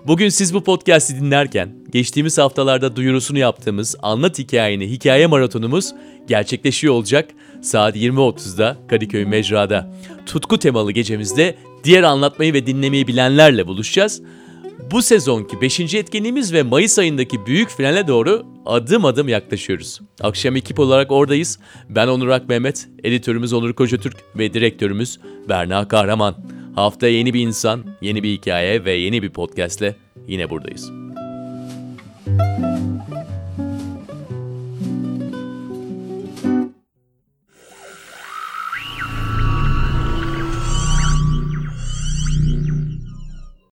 Bugün 0.06 0.28
siz 0.28 0.54
bu 0.54 0.64
podcast'i 0.64 1.20
dinlerken 1.20 1.74
geçtiğimiz 1.90 2.38
haftalarda 2.38 2.96
duyurusunu 2.96 3.38
yaptığımız 3.38 3.96
Anlat 4.02 4.38
Hikayeni 4.38 4.90
Hikaye 4.90 5.26
Maratonumuz 5.26 5.94
gerçekleşiyor 6.26 6.94
olacak. 6.94 7.30
Saat 7.62 7.96
20.30'da 7.96 8.76
Kadıköy 8.88 9.24
Mecra'da. 9.24 9.90
Tutku 10.26 10.58
temalı 10.58 10.92
gecemizde 10.92 11.54
diğer 11.84 12.02
anlatmayı 12.02 12.52
ve 12.52 12.66
dinlemeyi 12.66 13.06
bilenlerle 13.06 13.66
buluşacağız. 13.66 14.22
Bu 14.78 15.02
sezonki 15.02 15.60
5. 15.60 15.94
etkinliğimiz 15.94 16.52
ve 16.52 16.62
Mayıs 16.62 16.98
ayındaki 16.98 17.46
büyük 17.46 17.70
finale 17.70 18.08
doğru 18.08 18.46
adım 18.66 19.04
adım 19.04 19.28
yaklaşıyoruz. 19.28 20.00
Akşam 20.20 20.56
ekip 20.56 20.78
olarak 20.78 21.12
oradayız. 21.12 21.58
Ben 21.88 22.08
Onur 22.08 22.28
Ak 22.28 22.48
Mehmet, 22.48 22.88
editörümüz 23.04 23.52
Onur 23.52 23.72
Kocatürk 23.72 24.16
ve 24.36 24.54
direktörümüz 24.54 25.20
Berna 25.48 25.88
Kahraman. 25.88 26.36
Hafta 26.74 27.08
yeni 27.08 27.34
bir 27.34 27.40
insan, 27.40 27.84
yeni 28.00 28.22
bir 28.22 28.32
hikaye 28.32 28.84
ve 28.84 28.92
yeni 28.92 29.22
bir 29.22 29.30
podcastle 29.30 29.96
yine 30.28 30.50
buradayız. 30.50 30.90